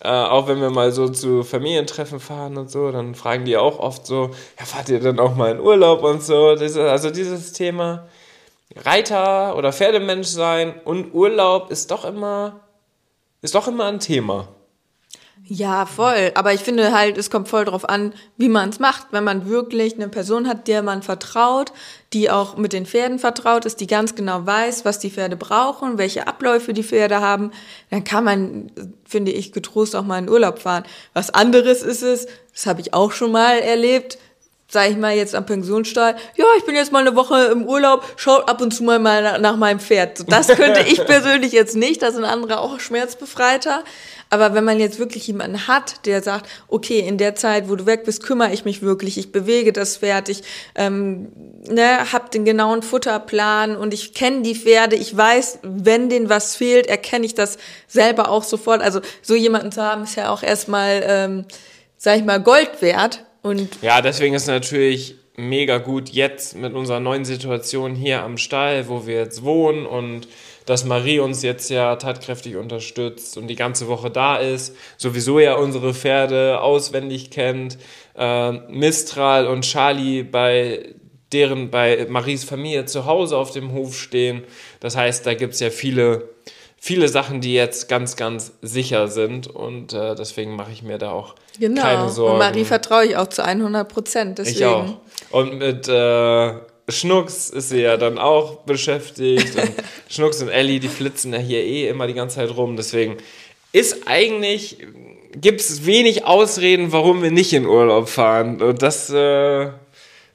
Äh, 0.00 0.08
auch 0.08 0.48
wenn 0.48 0.60
wir 0.60 0.70
mal 0.70 0.92
so 0.92 1.08
zu 1.08 1.44
Familientreffen 1.44 2.20
fahren 2.20 2.56
und 2.56 2.70
so, 2.70 2.90
dann 2.90 3.14
fragen 3.14 3.44
die 3.44 3.56
auch 3.56 3.78
oft 3.78 4.06
so, 4.06 4.30
ja, 4.58 4.66
fahrt 4.66 4.88
ihr 4.88 5.00
dann 5.00 5.18
auch 5.18 5.34
mal 5.34 5.52
in 5.52 5.60
Urlaub 5.60 6.02
und 6.02 6.22
so. 6.22 6.48
also 6.48 7.10
dieses 7.10 7.52
Thema 7.52 8.06
Reiter 8.76 9.56
oder 9.56 9.72
Pferdemensch 9.72 10.28
sein 10.28 10.74
und 10.84 11.14
Urlaub 11.14 11.70
ist 11.70 11.90
doch 11.90 12.04
immer, 12.04 12.60
ist 13.40 13.54
doch 13.54 13.68
immer 13.68 13.86
ein 13.86 14.00
Thema. 14.00 14.48
Ja, 15.42 15.84
voll. 15.84 16.32
Aber 16.36 16.54
ich 16.54 16.62
finde 16.62 16.92
halt, 16.92 17.18
es 17.18 17.30
kommt 17.30 17.48
voll 17.48 17.66
drauf 17.66 17.86
an, 17.86 18.14
wie 18.38 18.48
man 18.48 18.70
es 18.70 18.78
macht. 18.78 19.08
Wenn 19.10 19.24
man 19.24 19.46
wirklich 19.46 19.94
eine 19.94 20.08
Person 20.08 20.48
hat, 20.48 20.68
der 20.68 20.82
man 20.82 21.02
vertraut, 21.02 21.72
die 22.14 22.30
auch 22.30 22.56
mit 22.56 22.72
den 22.72 22.86
Pferden 22.86 23.18
vertraut 23.18 23.66
ist, 23.66 23.80
die 23.80 23.86
ganz 23.86 24.14
genau 24.14 24.46
weiß, 24.46 24.86
was 24.86 25.00
die 25.00 25.10
Pferde 25.10 25.36
brauchen, 25.36 25.98
welche 25.98 26.26
Abläufe 26.28 26.72
die 26.72 26.82
Pferde 26.82 27.20
haben, 27.20 27.50
dann 27.90 28.04
kann 28.04 28.24
man, 28.24 28.72
finde 29.04 29.32
ich, 29.32 29.52
getrost 29.52 29.94
auch 29.96 30.04
mal 30.04 30.18
in 30.18 30.30
Urlaub 30.30 30.60
fahren. 30.60 30.84
Was 31.12 31.28
anderes 31.28 31.82
ist 31.82 32.02
es, 32.02 32.26
das 32.52 32.66
habe 32.66 32.80
ich 32.80 32.94
auch 32.94 33.12
schon 33.12 33.32
mal 33.32 33.58
erlebt, 33.58 34.16
sage 34.74 34.90
ich 34.90 34.98
mal 34.98 35.14
jetzt 35.14 35.34
am 35.34 35.46
Pensionsstall, 35.46 36.16
ja, 36.36 36.44
ich 36.58 36.64
bin 36.64 36.74
jetzt 36.74 36.92
mal 36.92 37.06
eine 37.06 37.16
Woche 37.16 37.44
im 37.44 37.64
Urlaub, 37.64 38.04
schaut 38.16 38.48
ab 38.50 38.60
und 38.60 38.72
zu 38.74 38.82
mal 38.82 38.98
nach, 38.98 39.38
nach 39.38 39.56
meinem 39.56 39.80
Pferd. 39.80 40.30
Das 40.30 40.48
könnte 40.48 40.80
ich 40.80 41.04
persönlich 41.06 41.52
jetzt 41.52 41.76
nicht, 41.76 42.02
da 42.02 42.12
sind 42.12 42.24
andere 42.24 42.58
auch 42.58 42.78
schmerzbefreiter. 42.80 43.84
Aber 44.30 44.52
wenn 44.52 44.64
man 44.64 44.80
jetzt 44.80 44.98
wirklich 44.98 45.28
jemanden 45.28 45.68
hat, 45.68 46.06
der 46.06 46.20
sagt, 46.20 46.48
okay, 46.66 46.98
in 46.98 47.18
der 47.18 47.36
Zeit, 47.36 47.68
wo 47.68 47.76
du 47.76 47.86
weg 47.86 48.04
bist, 48.04 48.24
kümmere 48.24 48.52
ich 48.52 48.64
mich 48.64 48.82
wirklich, 48.82 49.16
ich 49.16 49.30
bewege 49.30 49.72
das 49.72 49.98
Pferd, 49.98 50.28
ich 50.28 50.42
ähm, 50.74 51.28
ne, 51.68 52.12
habe 52.12 52.30
den 52.30 52.44
genauen 52.44 52.82
Futterplan 52.82 53.76
und 53.76 53.94
ich 53.94 54.12
kenne 54.12 54.42
die 54.42 54.56
Pferde, 54.56 54.96
ich 54.96 55.16
weiß, 55.16 55.60
wenn 55.62 56.08
denen 56.08 56.28
was 56.28 56.56
fehlt, 56.56 56.88
erkenne 56.88 57.24
ich 57.24 57.34
das 57.34 57.58
selber 57.86 58.28
auch 58.28 58.42
sofort. 58.42 58.82
Also 58.82 59.00
so 59.22 59.36
jemanden 59.36 59.70
zu 59.70 59.82
haben, 59.82 60.02
ist 60.02 60.16
ja 60.16 60.30
auch 60.30 60.42
erstmal, 60.42 61.04
ähm, 61.06 61.44
sag 61.96 62.16
ich 62.16 62.24
mal, 62.24 62.40
Gold 62.40 62.82
wert. 62.82 63.24
Und 63.44 63.68
ja, 63.82 64.00
deswegen 64.00 64.34
ist 64.34 64.46
natürlich 64.46 65.16
mega 65.36 65.76
gut 65.76 66.08
jetzt 66.08 66.56
mit 66.56 66.72
unserer 66.72 66.98
neuen 66.98 67.26
Situation 67.26 67.94
hier 67.94 68.22
am 68.22 68.38
Stall, 68.38 68.88
wo 68.88 69.06
wir 69.06 69.16
jetzt 69.16 69.44
wohnen 69.44 69.84
und 69.84 70.28
dass 70.64 70.86
Marie 70.86 71.18
uns 71.18 71.42
jetzt 71.42 71.68
ja 71.68 71.94
tatkräftig 71.96 72.56
unterstützt 72.56 73.36
und 73.36 73.48
die 73.48 73.54
ganze 73.54 73.86
Woche 73.86 74.10
da 74.10 74.36
ist, 74.36 74.74
sowieso 74.96 75.40
ja 75.40 75.56
unsere 75.56 75.92
Pferde 75.92 76.62
auswendig 76.62 77.30
kennt, 77.30 77.76
äh, 78.16 78.52
Mistral 78.70 79.46
und 79.46 79.60
Charlie 79.60 80.22
bei 80.22 80.94
deren 81.30 81.68
bei 81.68 82.06
Maries 82.08 82.44
Familie 82.44 82.86
zu 82.86 83.04
Hause 83.04 83.36
auf 83.36 83.50
dem 83.50 83.72
Hof 83.72 83.94
stehen. 83.94 84.44
Das 84.80 84.96
heißt, 84.96 85.26
da 85.26 85.34
gibt 85.34 85.52
es 85.52 85.60
ja 85.60 85.68
viele 85.68 86.30
viele 86.84 87.08
Sachen, 87.08 87.40
die 87.40 87.54
jetzt 87.54 87.88
ganz, 87.88 88.14
ganz 88.14 88.52
sicher 88.60 89.08
sind 89.08 89.46
und 89.46 89.94
äh, 89.94 90.14
deswegen 90.14 90.54
mache 90.54 90.70
ich 90.70 90.82
mir 90.82 90.98
da 90.98 91.12
auch 91.12 91.34
genau. 91.58 91.80
keine 91.80 92.10
Sorgen. 92.10 92.32
Und 92.32 92.38
Marie 92.40 92.66
vertraue 92.66 93.06
ich 93.06 93.16
auch 93.16 93.28
zu 93.28 93.42
100 93.42 93.88
Prozent. 93.88 94.38
Ich 94.40 94.62
auch. 94.66 94.98
Und 95.30 95.56
mit 95.56 95.88
äh, 95.88 96.52
Schnucks 96.90 97.48
ist 97.48 97.70
sie 97.70 97.80
ja 97.80 97.96
dann 97.96 98.18
auch 98.18 98.64
beschäftigt 98.64 99.56
und 99.56 99.72
Schnucks 100.10 100.42
und 100.42 100.50
Ellie, 100.50 100.78
die 100.78 100.88
flitzen 100.88 101.32
ja 101.32 101.38
hier 101.38 101.64
eh 101.64 101.88
immer 101.88 102.06
die 102.06 102.12
ganze 102.12 102.36
Zeit 102.36 102.54
rum, 102.54 102.76
deswegen 102.76 103.16
ist 103.72 104.06
eigentlich, 104.06 104.76
gibt 105.32 105.62
es 105.62 105.86
wenig 105.86 106.26
Ausreden, 106.26 106.92
warum 106.92 107.22
wir 107.22 107.30
nicht 107.30 107.54
in 107.54 107.64
Urlaub 107.64 108.10
fahren 108.10 108.60
und 108.60 108.82
das, 108.82 109.08
äh, 109.08 109.70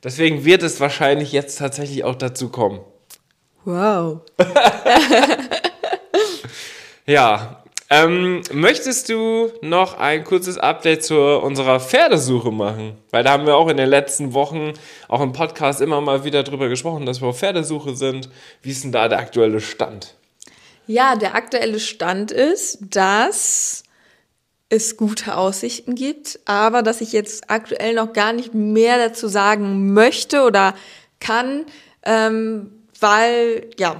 deswegen 0.04 0.46
wird 0.46 0.64
es 0.64 0.80
wahrscheinlich 0.80 1.32
jetzt 1.32 1.60
tatsächlich 1.60 2.04
auch 2.06 2.16
dazu 2.16 2.50
kommen. 2.50 2.80
Wow. 3.66 4.22
Ja. 7.10 7.64
Ähm, 7.90 8.44
möchtest 8.54 9.10
du 9.10 9.52
noch 9.64 9.98
ein 9.98 10.24
kurzes 10.24 10.60
Update 10.60 11.04
zu 11.04 11.18
unserer 11.40 11.80
Pferdesuche 11.80 12.52
machen? 12.52 13.00
Weil 13.10 13.24
da 13.24 13.32
haben 13.32 13.48
wir 13.48 13.56
auch 13.56 13.68
in 13.68 13.78
den 13.78 13.90
letzten 13.90 14.34
Wochen, 14.36 14.74
auch 15.08 15.22
im 15.22 15.34
Podcast, 15.34 15.82
immer 15.82 16.02
mal 16.02 16.24
wieder 16.24 16.44
drüber 16.44 16.70
gesprochen, 16.70 17.08
dass 17.08 17.20
wir 17.20 17.30
auf 17.30 17.40
Pferdesuche 17.40 17.96
sind. 17.96 18.30
Wie 18.62 18.70
ist 18.70 18.84
denn 18.84 18.92
da 18.92 19.08
der 19.08 19.18
aktuelle 19.18 19.60
Stand? 19.60 20.14
Ja, 20.86 21.16
der 21.16 21.34
aktuelle 21.34 21.80
Stand 21.80 22.30
ist, 22.30 22.78
dass 22.92 23.86
es 24.70 24.96
gute 24.96 25.36
Aussichten 25.36 25.96
gibt, 25.96 26.40
aber 26.46 26.84
dass 26.84 27.02
ich 27.02 27.12
jetzt 27.12 27.50
aktuell 27.50 27.96
noch 27.96 28.14
gar 28.14 28.34
nicht 28.34 28.54
mehr 28.54 29.00
dazu 29.00 29.28
sagen 29.28 29.94
möchte 29.94 30.44
oder 30.44 30.76
kann, 31.20 31.66
ähm, 32.04 32.70
weil 33.00 33.68
ja 33.80 34.00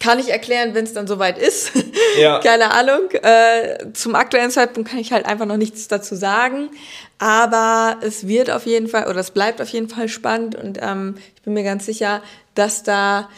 kann 0.00 0.18
ich 0.18 0.30
erklären, 0.30 0.74
wenn 0.74 0.84
es 0.84 0.94
dann 0.94 1.06
soweit 1.06 1.38
ist. 1.38 1.72
Ja. 2.18 2.38
Keine 2.38 2.70
Ahnung. 2.70 3.10
Äh, 3.10 3.92
zum 3.92 4.14
aktuellen 4.14 4.50
Zeitpunkt 4.50 4.88
kann 4.88 4.98
ich 5.00 5.12
halt 5.12 5.26
einfach 5.26 5.44
noch 5.44 5.58
nichts 5.58 5.86
dazu 5.86 6.14
sagen. 6.14 6.70
Aber 7.18 7.98
es 8.00 8.26
wird 8.26 8.50
auf 8.50 8.64
jeden 8.64 8.88
Fall, 8.88 9.08
oder 9.08 9.20
es 9.20 9.32
bleibt 9.32 9.60
auf 9.60 9.68
jeden 9.68 9.90
Fall 9.90 10.08
spannend 10.08 10.54
und 10.54 10.78
ähm, 10.80 11.16
ich 11.34 11.42
bin 11.42 11.52
mir 11.52 11.62
ganz 11.62 11.84
sicher, 11.84 12.22
dass 12.54 12.82
da 12.82 13.28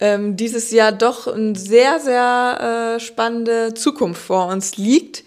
ähm, 0.00 0.36
dieses 0.36 0.72
Jahr 0.72 0.90
doch 0.90 1.28
eine 1.28 1.54
sehr, 1.54 2.00
sehr 2.00 2.96
äh, 2.96 3.00
spannende 3.00 3.74
Zukunft 3.74 4.22
vor 4.22 4.48
uns 4.48 4.76
liegt. 4.76 5.22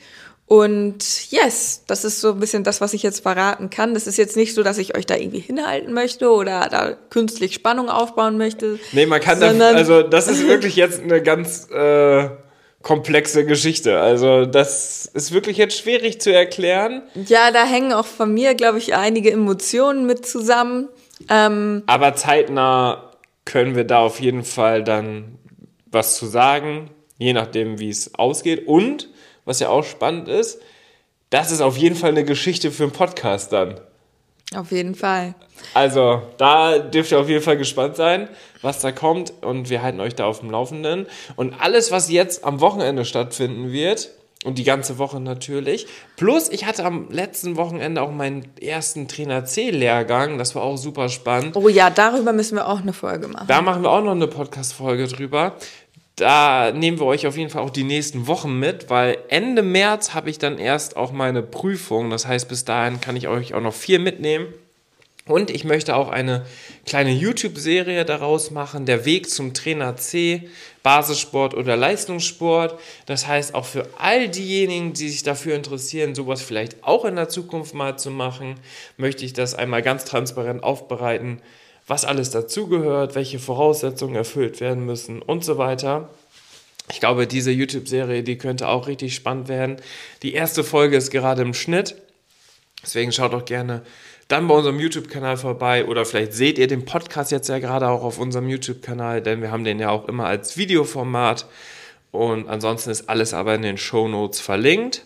Und 0.48 1.30
yes, 1.30 1.84
das 1.88 2.06
ist 2.06 2.22
so 2.22 2.32
ein 2.32 2.40
bisschen 2.40 2.64
das, 2.64 2.80
was 2.80 2.94
ich 2.94 3.04
jetzt 3.04 3.22
verraten 3.22 3.70
kann. 3.70 3.94
Das 3.94 4.08
ist 4.08 4.18
jetzt 4.18 4.38
nicht 4.38 4.54
so, 4.54 4.64
dass 4.64 4.78
ich 4.78 4.96
euch 4.96 5.06
da 5.06 5.16
irgendwie 5.16 5.42
hinhalten 5.42 5.94
möchte 5.94 6.30
oder 6.30 6.70
da 6.72 6.94
künstlich 7.10 7.54
Spannung 7.54 7.90
aufbauen 7.90 8.38
möchte. 8.38 8.80
Nee, 8.94 9.06
man 9.06 9.20
kann 9.20 9.42
da, 9.42 9.50
also 9.72 10.04
das 10.04 10.30
ist 10.30 10.48
wirklich 10.48 10.78
jetzt 10.78 11.02
eine 11.02 11.22
ganz 11.22 11.70
äh, 11.70 12.30
komplexe 12.82 13.46
Geschichte. 13.46 14.00
Also 14.00 14.46
das 14.46 15.06
ist 15.06 15.34
wirklich 15.34 15.58
jetzt 15.58 15.78
schwierig 15.78 16.22
zu 16.22 16.34
erklären. 16.34 17.02
Ja, 17.14 17.52
da 17.52 17.66
hängen 17.66 17.92
auch 17.92 18.06
von 18.06 18.34
mir, 18.34 18.56
glaube 18.56 18.78
ich, 18.78 18.96
einige 18.96 19.30
Emotionen 19.32 20.06
mit 20.06 20.26
zusammen. 20.26 20.88
Ähm, 21.30 21.84
Aber 21.88 22.16
zeitnah 22.16 23.12
können 23.44 23.76
wir 23.76 23.84
da 23.84 24.00
auf 24.00 24.22
jeden 24.22 24.46
Fall 24.46 24.86
dann 24.86 25.38
was 25.92 26.16
zu 26.16 26.26
sagen, 26.26 26.90
je 27.18 27.34
nachdem, 27.34 27.80
wie 27.80 27.90
es 27.90 28.16
ausgeht. 28.16 28.66
Und 28.66 29.10
was 29.48 29.60
ja 29.60 29.70
auch 29.70 29.84
spannend 29.84 30.28
ist, 30.28 30.60
das 31.30 31.52
ist 31.52 31.62
auf 31.62 31.78
jeden 31.78 31.96
Fall 31.96 32.12
eine 32.12 32.26
Geschichte 32.26 32.70
für 32.70 32.84
einen 32.84 32.92
Podcast 32.92 33.52
dann. 33.52 33.80
Auf 34.56 34.72
jeden 34.72 34.94
Fall. 34.94 35.36
Also, 35.74 36.22
da 36.38 36.80
dürft 36.80 37.12
ihr 37.12 37.20
auf 37.20 37.28
jeden 37.28 37.44
Fall 37.44 37.58
gespannt 37.58 37.96
sein, 37.96 38.30
was 38.62 38.82
da 38.82 38.92
kommt 38.92 39.34
und 39.42 39.70
wir 39.70 39.82
halten 39.82 40.00
euch 40.00 40.16
da 40.16 40.26
auf 40.26 40.40
dem 40.42 40.52
Laufenden. 40.52 41.08
Und 41.36 41.54
alles, 41.60 41.92
was 41.92 42.10
jetzt 42.10 42.46
am 42.46 42.62
Wochenende 42.62 43.04
stattfinden 43.04 43.72
wird, 43.72 44.10
und 44.46 44.60
die 44.60 44.64
ganze 44.64 44.98
Woche 44.98 45.20
natürlich. 45.20 45.88
Plus, 46.16 46.48
ich 46.50 46.66
hatte 46.66 46.86
am 46.86 47.10
letzten 47.10 47.58
Wochenende 47.58 48.02
auch 48.02 48.12
meinen 48.12 48.46
ersten 48.62 49.08
Trainer 49.08 49.46
C-Lehrgang. 49.46 50.38
Das 50.38 50.54
war 50.56 50.62
auch 50.62 50.78
super 50.78 51.10
spannend. 51.10 51.56
Oh 51.56 51.68
ja, 51.68 51.90
darüber 51.90 52.34
müssen 52.34 52.56
wir 52.56 52.68
auch 52.68 52.80
eine 52.80 52.94
Folge 52.94 53.28
machen. 53.28 53.48
Da 53.48 53.62
machen 53.62 53.82
wir 53.82 53.90
auch 53.90 54.04
noch 54.04 54.12
eine 54.12 54.28
Podcast-Folge 54.28 55.08
drüber 55.08 55.56
da 56.18 56.72
nehmen 56.72 57.00
wir 57.00 57.06
euch 57.06 57.28
auf 57.28 57.38
jeden 57.38 57.52
Fall 57.52 57.62
auch 57.62 57.70
die 57.70 57.84
nächsten 57.84 58.26
Wochen 58.26 58.60
mit, 58.60 58.90
weil 58.90 59.20
Ende 59.30 59.62
März 59.62 60.16
habe 60.16 60.32
ich 60.32 60.40
dann 60.40 60.58
erst 60.58 60.98
auch 60.98 61.12
meine 61.12 61.44
Prüfung. 61.44 62.10
Das 62.10 62.26
heißt, 62.26 62.50
bis 62.50 62.66
dahin 62.66 63.00
kann 63.00 63.16
ich 63.16 63.28
euch 63.28 63.54
auch 63.54 63.62
noch 63.62 63.74
viel 63.74 64.00
mitnehmen. 64.00 64.48
Und 65.28 65.52
ich 65.52 65.64
möchte 65.64 65.96
auch 65.96 66.10
eine 66.10 66.46
kleine 66.86 67.12
YouTube-Serie 67.12 68.04
daraus 68.04 68.50
machen, 68.50 68.86
der 68.86 69.06
Weg 69.06 69.30
zum 69.30 69.54
Trainer 69.54 69.96
C, 69.98 70.50
Basissport 70.82 71.54
oder 71.54 71.76
Leistungssport. 71.76 72.80
Das 73.06 73.28
heißt, 73.28 73.54
auch 73.54 73.66
für 73.66 73.88
all 74.00 74.30
diejenigen, 74.30 74.94
die 74.94 75.10
sich 75.10 75.22
dafür 75.22 75.54
interessieren, 75.54 76.16
sowas 76.16 76.42
vielleicht 76.42 76.84
auch 76.84 77.06
in 77.06 77.16
der 77.16 77.30
Zukunft 77.30 77.76
mal 77.76 78.00
zu 78.00 78.10
machen, 78.10 78.56
möchte 78.96 79.24
ich 79.24 79.34
das 79.34 79.54
einmal 79.54 79.84
ganz 79.84 80.06
transparent 80.06 80.64
aufbereiten 80.64 81.42
was 81.88 82.06
alles 82.06 82.30
dazugehört, 82.30 83.16
welche 83.16 83.40
Voraussetzungen 83.40 84.16
erfüllt 84.16 84.60
werden 84.60 84.86
müssen 84.86 85.22
und 85.22 85.44
so 85.44 85.58
weiter. 85.58 86.10
Ich 86.90 87.00
glaube, 87.00 87.28
diese 87.28 87.52
YouTube-Serie, 87.52 88.24
die 88.24 88.38
könnte 88.38 88.68
auch 88.68 88.88
richtig 88.88 89.16
spannend 89.16 89.48
werden. 89.48 89.78
Die 90.22 90.34
erste 90.34 90.64
Folge 90.64 90.98
ist 90.98 91.12
gerade 91.12 91.42
im 91.42 91.54
Schnitt. 91.54 91.96
Deswegen 92.84 93.12
schaut 93.12 93.34
doch 93.34 93.46
gerne 93.46 93.84
dann 94.28 94.48
bei 94.48 94.56
unserem 94.56 94.80
YouTube-Kanal 94.80 95.38
vorbei 95.38 95.86
oder 95.86 96.06
vielleicht 96.06 96.34
seht 96.34 96.58
ihr 96.58 96.68
den 96.68 96.86
Podcast 96.86 97.32
jetzt 97.32 97.48
ja 97.48 97.60
gerade 97.60 97.88
auch 97.88 98.04
auf 98.04 98.20
unserem 98.20 98.50
YouTube-Kanal, 98.50 99.22
denn 99.22 99.42
wir 99.42 99.52
haben 99.52 99.64
den 99.64 99.80
ja 99.80 99.90
auch 99.90 100.08
immer 100.08 100.26
als 100.26 100.58
Videoformat. 100.58 101.46
Und 102.12 102.50
ansonsten 102.50 102.90
ist 102.90 103.10
alles 103.10 103.34
aber 103.34 103.56
in 103.56 103.62
den 103.62 103.78
Show 103.78 104.08
Notes 104.08 104.40
verlinkt. 104.40 105.06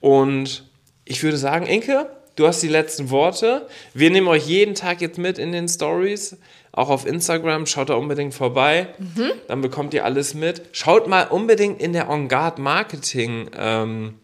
Und 0.00 0.64
ich 1.04 1.22
würde 1.22 1.36
sagen, 1.36 1.66
Inke, 1.66 2.08
du 2.36 2.46
hast 2.46 2.62
die 2.62 2.68
letzten 2.68 3.10
Worte. 3.10 3.66
Wir 3.94 4.10
nehmen 4.10 4.28
euch 4.28 4.46
jeden 4.46 4.74
Tag 4.74 5.00
jetzt 5.00 5.18
mit 5.18 5.38
in 5.38 5.52
den 5.52 5.68
Stories, 5.68 6.36
auch 6.72 6.88
auf 6.88 7.06
Instagram. 7.06 7.66
Schaut 7.66 7.90
da 7.90 7.94
unbedingt 7.94 8.34
vorbei. 8.34 8.88
Mhm. 8.98 9.32
Dann 9.48 9.60
bekommt 9.60 9.94
ihr 9.94 10.04
alles 10.04 10.34
mit. 10.34 10.62
Schaut 10.72 11.06
mal 11.06 11.24
unbedingt 11.24 11.80
in 11.80 11.92
der 11.92 12.08
On 12.08 12.28
Guard 12.28 12.58
Marketing 12.58 13.50
ähm, 13.58 14.14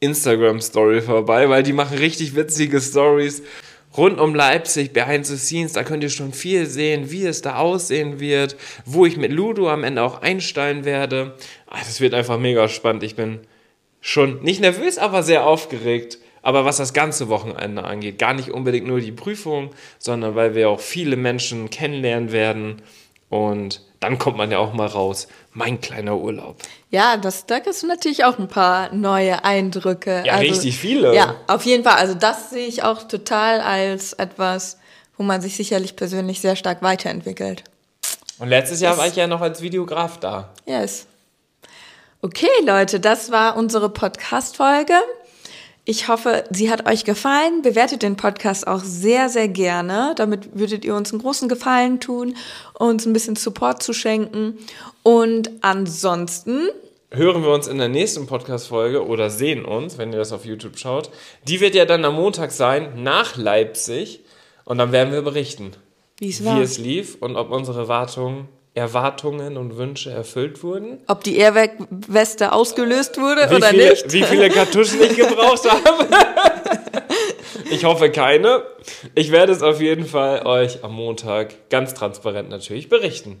Instagram 0.00 0.60
Story 0.60 1.02
vorbei, 1.02 1.48
weil 1.48 1.62
die 1.62 1.72
machen 1.72 1.98
richtig 1.98 2.36
witzige 2.36 2.80
Stories 2.80 3.42
rund 3.96 4.20
um 4.20 4.34
Leipzig, 4.34 4.92
behind 4.92 5.26
the 5.26 5.36
scenes, 5.36 5.72
da 5.72 5.82
könnt 5.82 6.02
ihr 6.02 6.10
schon 6.10 6.32
viel 6.32 6.66
sehen, 6.66 7.10
wie 7.10 7.24
es 7.24 7.42
da 7.42 7.56
aussehen 7.56 8.20
wird, 8.20 8.56
wo 8.84 9.06
ich 9.06 9.16
mit 9.16 9.32
Ludo 9.32 9.68
am 9.68 9.84
Ende 9.84 10.02
auch 10.02 10.22
einsteigen 10.22 10.84
werde. 10.84 11.34
Ah, 11.66 11.78
das 11.80 12.00
wird 12.00 12.14
einfach 12.14 12.38
mega 12.38 12.68
spannend. 12.68 13.02
Ich 13.02 13.16
bin 13.16 13.40
schon 14.00 14.42
nicht 14.42 14.60
nervös, 14.60 14.98
aber 14.98 15.22
sehr 15.22 15.46
aufgeregt. 15.46 16.18
Aber 16.48 16.64
was 16.64 16.78
das 16.78 16.94
ganze 16.94 17.28
Wochenende 17.28 17.84
angeht, 17.84 18.18
gar 18.18 18.32
nicht 18.32 18.52
unbedingt 18.52 18.86
nur 18.86 19.00
die 19.00 19.12
Prüfung, 19.12 19.68
sondern 19.98 20.34
weil 20.34 20.54
wir 20.54 20.70
auch 20.70 20.80
viele 20.80 21.16
Menschen 21.16 21.68
kennenlernen 21.68 22.32
werden. 22.32 22.80
Und 23.28 23.82
dann 24.00 24.16
kommt 24.16 24.38
man 24.38 24.50
ja 24.50 24.56
auch 24.56 24.72
mal 24.72 24.86
raus. 24.86 25.28
Mein 25.52 25.78
kleiner 25.82 26.16
Urlaub. 26.16 26.56
Ja, 26.88 27.18
das, 27.18 27.44
da 27.44 27.60
kriegst 27.60 27.82
du 27.82 27.86
natürlich 27.86 28.24
auch 28.24 28.38
ein 28.38 28.48
paar 28.48 28.94
neue 28.94 29.44
Eindrücke. 29.44 30.22
Ja, 30.24 30.36
also, 30.36 30.50
richtig 30.54 30.78
viele. 30.78 31.14
Ja, 31.14 31.34
auf 31.48 31.66
jeden 31.66 31.84
Fall. 31.84 31.96
Also 31.96 32.14
das 32.14 32.48
sehe 32.48 32.66
ich 32.66 32.82
auch 32.82 33.02
total 33.02 33.60
als 33.60 34.14
etwas, 34.14 34.78
wo 35.18 35.24
man 35.24 35.42
sich 35.42 35.54
sicherlich 35.54 35.96
persönlich 35.96 36.40
sehr 36.40 36.56
stark 36.56 36.80
weiterentwickelt. 36.80 37.62
Und 38.38 38.48
letztes 38.48 38.80
Jahr 38.80 38.92
yes. 38.92 38.98
war 38.98 39.06
ich 39.06 39.16
ja 39.16 39.26
noch 39.26 39.42
als 39.42 39.60
Videograf 39.60 40.18
da. 40.18 40.48
Yes. 40.64 41.08
Okay, 42.22 42.48
Leute, 42.64 43.00
das 43.00 43.30
war 43.30 43.58
unsere 43.58 43.90
Podcast-Folge. 43.90 44.94
Ich 45.90 46.06
hoffe, 46.06 46.44
sie 46.50 46.70
hat 46.70 46.86
euch 46.86 47.06
gefallen. 47.06 47.62
Bewertet 47.62 48.02
den 48.02 48.16
Podcast 48.16 48.66
auch 48.66 48.82
sehr, 48.84 49.30
sehr 49.30 49.48
gerne. 49.48 50.12
Damit 50.16 50.50
würdet 50.52 50.84
ihr 50.84 50.94
uns 50.94 51.12
einen 51.12 51.22
großen 51.22 51.48
Gefallen 51.48 51.98
tun, 51.98 52.36
uns 52.74 53.06
ein 53.06 53.14
bisschen 53.14 53.36
Support 53.36 53.82
zu 53.82 53.94
schenken. 53.94 54.58
Und 55.02 55.50
ansonsten 55.62 56.68
hören 57.10 57.42
wir 57.42 57.52
uns 57.52 57.68
in 57.68 57.78
der 57.78 57.88
nächsten 57.88 58.26
Podcast-Folge 58.26 59.06
oder 59.06 59.30
sehen 59.30 59.64
uns, 59.64 59.96
wenn 59.96 60.12
ihr 60.12 60.18
das 60.18 60.32
auf 60.32 60.44
YouTube 60.44 60.78
schaut. 60.78 61.08
Die 61.44 61.58
wird 61.58 61.74
ja 61.74 61.86
dann 61.86 62.04
am 62.04 62.16
Montag 62.16 62.50
sein, 62.50 63.02
nach 63.02 63.38
Leipzig. 63.38 64.20
Und 64.66 64.76
dann 64.76 64.92
werden 64.92 65.14
wir 65.14 65.22
berichten, 65.22 65.72
wie 66.20 66.28
es 66.28 66.76
lief 66.76 67.16
und 67.18 67.34
ob 67.34 67.50
unsere 67.50 67.88
Wartungen 67.88 68.46
Erwartungen 68.78 69.56
und 69.56 69.76
Wünsche 69.76 70.10
erfüllt 70.10 70.62
wurden. 70.62 70.98
Ob 71.06 71.22
die 71.24 71.36
Airwag-Weste 71.36 72.52
ausgelöst 72.52 73.20
wurde 73.20 73.50
wie 73.50 73.56
oder 73.56 73.68
viele, 73.68 73.90
nicht. 73.90 74.12
Wie 74.12 74.22
viele 74.22 74.48
Kartuschen 74.48 75.02
ich 75.02 75.16
gebraucht 75.16 75.70
habe. 75.84 76.06
ich 77.70 77.84
hoffe 77.84 78.10
keine. 78.10 78.62
Ich 79.14 79.30
werde 79.30 79.52
es 79.52 79.62
auf 79.62 79.80
jeden 79.80 80.06
Fall 80.06 80.46
euch 80.46 80.82
am 80.84 80.94
Montag 80.94 81.68
ganz 81.68 81.92
transparent 81.94 82.48
natürlich 82.48 82.88
berichten. 82.88 83.40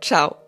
Tchau! 0.00 0.45